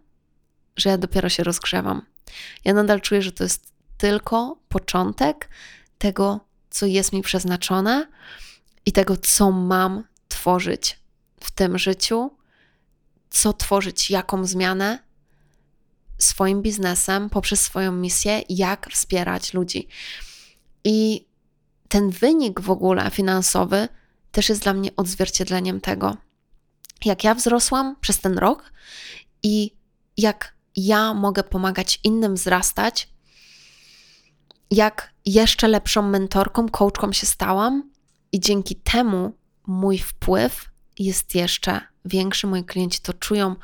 że 0.75 0.89
ja 0.89 0.97
dopiero 0.97 1.29
się 1.29 1.43
rozgrzewam. 1.43 2.01
Ja 2.65 2.73
nadal 2.73 3.01
czuję, 3.01 3.21
że 3.21 3.31
to 3.31 3.43
jest 3.43 3.73
tylko 3.97 4.57
początek 4.69 5.49
tego, 5.97 6.39
co 6.69 6.85
jest 6.85 7.13
mi 7.13 7.21
przeznaczone 7.21 8.07
i 8.85 8.91
tego, 8.91 9.17
co 9.17 9.51
mam 9.51 10.03
tworzyć 10.27 10.99
w 11.39 11.51
tym 11.51 11.77
życiu, 11.77 12.31
co 13.29 13.53
tworzyć, 13.53 14.11
jaką 14.11 14.45
zmianę 14.45 14.99
swoim 16.17 16.61
biznesem, 16.61 17.29
poprzez 17.29 17.61
swoją 17.61 17.91
misję, 17.91 18.41
jak 18.49 18.89
wspierać 18.91 19.53
ludzi. 19.53 19.87
I 20.83 21.27
ten 21.89 22.09
wynik 22.09 22.61
w 22.61 22.71
ogóle 22.71 23.11
finansowy 23.11 23.87
też 24.31 24.49
jest 24.49 24.61
dla 24.61 24.73
mnie 24.73 24.95
odzwierciedleniem 24.95 25.81
tego, 25.81 26.17
jak 27.05 27.23
ja 27.23 27.33
wzrosłam 27.33 27.95
przez 28.01 28.19
ten 28.19 28.37
rok 28.37 28.71
i 29.43 29.75
jak 30.17 30.53
ja 30.75 31.13
mogę 31.13 31.43
pomagać 31.43 31.99
innym 32.03 32.35
wzrastać, 32.35 33.09
jak 34.71 35.13
jeszcze 35.25 35.67
lepszą 35.67 36.01
mentorką, 36.01 36.69
coachką 36.69 37.13
się 37.13 37.25
stałam, 37.25 37.83
i 38.31 38.39
dzięki 38.39 38.75
temu 38.75 39.33
mój 39.67 39.97
wpływ 39.97 40.69
jest 40.99 41.35
jeszcze 41.35 41.81
większy. 42.05 42.47
Moi 42.47 42.63
klienci 42.63 42.99
to 42.99 43.13
czują, 43.13 43.55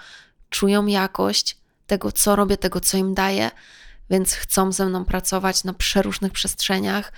czują 0.49 0.85
jakość 0.85 1.57
tego, 1.87 2.11
co 2.11 2.35
robię, 2.35 2.57
tego, 2.57 2.79
co 2.79 2.97
im 2.97 3.13
daję, 3.13 3.51
więc 4.09 4.33
chcą 4.33 4.71
ze 4.71 4.85
mną 4.85 5.05
pracować 5.05 5.63
na 5.63 5.73
przeróżnych 5.73 6.31
przestrzeniach, 6.31 7.13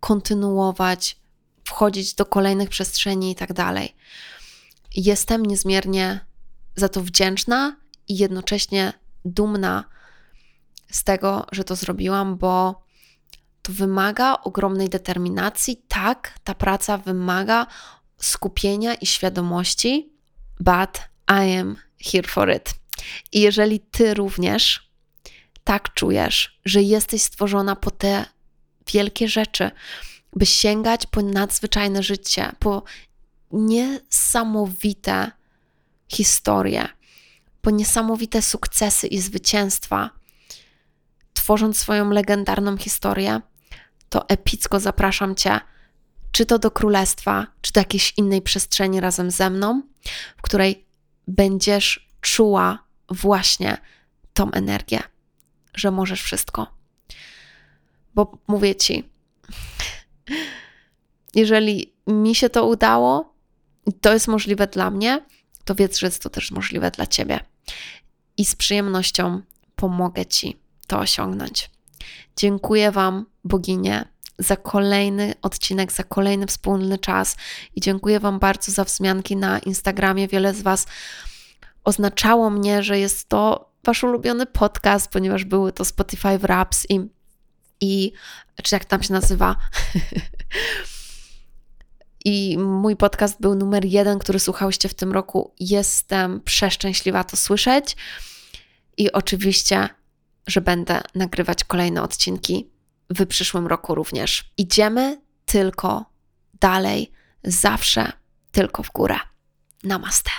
kontynuować, 0.00 1.16
wchodzić 1.64 2.14
do 2.14 2.26
kolejnych 2.26 2.68
przestrzeni 2.68 3.30
i 3.30 3.34
tak 3.34 3.52
dalej. 3.52 3.96
Jestem 4.96 5.46
niezmiernie 5.46 6.20
za 6.76 6.88
to 6.88 7.02
wdzięczna 7.02 7.76
i 8.08 8.16
jednocześnie 8.16 8.92
dumna 9.24 9.84
z 10.90 11.04
tego, 11.04 11.46
że 11.52 11.64
to 11.64 11.76
zrobiłam, 11.76 12.36
bo 12.36 12.85
to 13.66 13.72
wymaga 13.72 14.36
ogromnej 14.42 14.88
determinacji. 14.88 15.82
Tak, 15.88 16.38
ta 16.44 16.54
praca 16.54 16.98
wymaga 16.98 17.66
skupienia 18.18 18.94
i 18.94 19.06
świadomości, 19.06 20.12
but 20.60 21.00
I 21.28 21.58
am 21.58 21.76
here 22.12 22.28
for 22.28 22.54
it. 22.56 22.74
I 23.32 23.40
jeżeli 23.40 23.80
ty 23.80 24.14
również 24.14 24.90
tak 25.64 25.94
czujesz, 25.94 26.60
że 26.64 26.82
jesteś 26.82 27.22
stworzona 27.22 27.76
po 27.76 27.90
te 27.90 28.24
wielkie 28.92 29.28
rzeczy, 29.28 29.70
by 30.36 30.46
sięgać 30.46 31.06
po 31.06 31.22
nadzwyczajne 31.22 32.02
życie, 32.02 32.52
po 32.58 32.82
niesamowite 33.52 35.30
historie, 36.08 36.88
po 37.60 37.70
niesamowite 37.70 38.42
sukcesy 38.42 39.06
i 39.06 39.18
zwycięstwa, 39.18 40.10
tworząc 41.34 41.78
swoją 41.78 42.10
legendarną 42.10 42.76
historię, 42.76 43.40
to 44.08 44.28
epicko 44.28 44.80
zapraszam 44.80 45.34
Cię, 45.34 45.60
czy 46.32 46.46
to 46.46 46.58
do 46.58 46.70
królestwa, 46.70 47.46
czy 47.60 47.72
do 47.72 47.80
jakiejś 47.80 48.14
innej 48.16 48.42
przestrzeni 48.42 49.00
razem 49.00 49.30
ze 49.30 49.50
mną, 49.50 49.82
w 50.36 50.42
której 50.42 50.86
będziesz 51.28 52.08
czuła 52.20 52.84
właśnie 53.08 53.78
tą 54.34 54.50
energię, 54.50 55.02
że 55.74 55.90
możesz 55.90 56.22
wszystko. 56.22 56.66
Bo 58.14 58.38
mówię 58.46 58.74
Ci, 58.74 59.08
jeżeli 61.34 61.92
mi 62.06 62.34
się 62.34 62.50
to 62.50 62.66
udało, 62.66 63.34
to 64.00 64.12
jest 64.12 64.28
możliwe 64.28 64.66
dla 64.66 64.90
mnie, 64.90 65.24
to 65.64 65.74
wiedz, 65.74 65.98
że 65.98 66.06
jest 66.06 66.22
to 66.22 66.30
też 66.30 66.50
możliwe 66.50 66.90
dla 66.90 67.06
Ciebie. 67.06 67.40
I 68.36 68.44
z 68.44 68.56
przyjemnością 68.56 69.40
pomogę 69.76 70.26
Ci 70.26 70.56
to 70.86 70.98
osiągnąć. 70.98 71.70
Dziękuję 72.36 72.90
Wam, 72.90 73.26
boginie, 73.46 74.08
za 74.38 74.56
kolejny 74.56 75.34
odcinek, 75.42 75.92
za 75.92 76.02
kolejny 76.02 76.46
wspólny 76.46 76.98
czas 76.98 77.36
i 77.74 77.80
dziękuję 77.80 78.20
Wam 78.20 78.38
bardzo 78.38 78.72
za 78.72 78.84
wzmianki 78.84 79.36
na 79.36 79.58
Instagramie. 79.58 80.28
Wiele 80.28 80.54
z 80.54 80.62
Was 80.62 80.86
oznaczało 81.84 82.50
mnie, 82.50 82.82
że 82.82 82.98
jest 82.98 83.28
to 83.28 83.70
Wasz 83.84 84.04
ulubiony 84.04 84.46
podcast, 84.46 85.10
ponieważ 85.10 85.44
były 85.44 85.72
to 85.72 85.84
Spotify 85.84 86.38
Wraps 86.38 86.86
i, 86.88 87.00
i 87.80 88.12
czy 88.62 88.74
jak 88.74 88.84
tam 88.84 89.02
się 89.02 89.12
nazywa. 89.12 89.56
I 92.24 92.58
mój 92.58 92.96
podcast 92.96 93.40
był 93.40 93.54
numer 93.54 93.84
jeden, 93.84 94.18
który 94.18 94.38
słuchałyście 94.38 94.88
w 94.88 94.94
tym 94.94 95.12
roku. 95.12 95.54
Jestem 95.60 96.40
przeszczęśliwa 96.40 97.24
to 97.24 97.36
słyszeć. 97.36 97.96
I 98.96 99.12
oczywiście 99.12 99.88
że 100.46 100.60
będę 100.60 101.00
nagrywać 101.14 101.64
kolejne 101.64 102.02
odcinki 102.02 102.70
w 103.10 103.26
przyszłym 103.26 103.66
roku 103.66 103.94
również. 103.94 104.50
Idziemy 104.56 105.20
tylko 105.44 106.04
dalej, 106.60 107.12
zawsze 107.44 108.12
tylko 108.52 108.82
w 108.82 108.92
górę. 108.92 109.16
Namaste. 109.84 110.30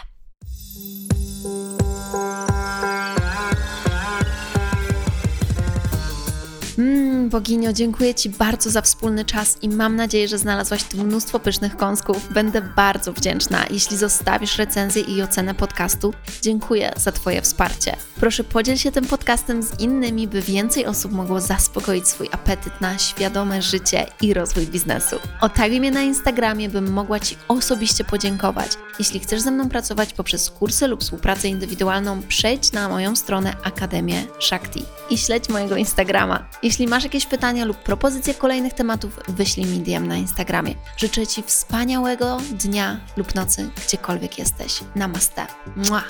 Boginio, 7.29 7.73
dziękuję 7.73 8.15
Ci 8.15 8.29
bardzo 8.29 8.69
za 8.69 8.81
wspólny 8.81 9.25
czas 9.25 9.57
i 9.61 9.69
mam 9.69 9.95
nadzieję, 9.95 10.27
że 10.27 10.37
znalazłaś 10.37 10.83
tu 10.83 10.97
mnóstwo 10.97 11.39
pysznych 11.39 11.77
kąsków. 11.77 12.33
Będę 12.33 12.61
bardzo 12.61 13.13
wdzięczna, 13.13 13.65
jeśli 13.69 13.97
zostawisz 13.97 14.57
recenzję 14.57 15.01
i 15.01 15.21
ocenę 15.21 15.53
podcastu. 15.53 16.13
Dziękuję 16.41 16.93
za 16.97 17.11
Twoje 17.11 17.41
wsparcie. 17.41 17.95
Proszę 18.19 18.43
podziel 18.43 18.77
się 18.77 18.91
tym 18.91 19.05
podcastem 19.05 19.63
z 19.63 19.79
innymi, 19.79 20.27
by 20.27 20.41
więcej 20.41 20.85
osób 20.85 21.11
mogło 21.11 21.41
zaspokoić 21.41 22.07
swój 22.07 22.29
apetyt 22.31 22.81
na 22.81 22.97
świadome 22.97 23.61
życie 23.61 24.05
i 24.21 24.33
rozwój 24.33 24.67
biznesu. 24.67 25.15
Otaguj 25.41 25.79
mnie 25.79 25.91
na 25.91 26.01
Instagramie, 26.01 26.69
bym 26.69 26.91
mogła 26.91 27.19
Ci 27.19 27.37
osobiście 27.47 28.03
podziękować. 28.03 28.71
Jeśli 28.99 29.19
chcesz 29.19 29.41
ze 29.41 29.51
mną 29.51 29.69
pracować 29.69 30.13
poprzez 30.13 30.49
kursy 30.49 30.87
lub 30.87 31.01
współpracę 31.01 31.47
indywidualną, 31.47 32.21
przejdź 32.27 32.71
na 32.71 32.89
moją 32.89 33.15
stronę 33.15 33.53
Akademię 33.63 34.23
Shakti 34.39 34.83
i 35.09 35.17
śledź 35.17 35.49
mojego 35.49 35.75
Instagrama. 35.75 36.49
Jeśli 36.63 36.87
masz 36.87 37.03
jakieś 37.03 37.25
pytania 37.25 37.65
lub 37.65 37.77
propozycje 37.77 38.33
kolejnych 38.33 38.73
tematów, 38.73 39.19
wyślij 39.27 39.65
mi 39.65 39.79
DM 39.79 40.07
na 40.07 40.15
Instagramie. 40.15 40.75
Życzę 40.97 41.27
Ci 41.27 41.43
wspaniałego 41.43 42.37
dnia 42.51 42.99
lub 43.17 43.35
nocy, 43.35 43.69
gdziekolwiek 43.87 44.39
jesteś. 44.39 44.79
Namaste. 44.95 45.47
Mua. 45.75 46.03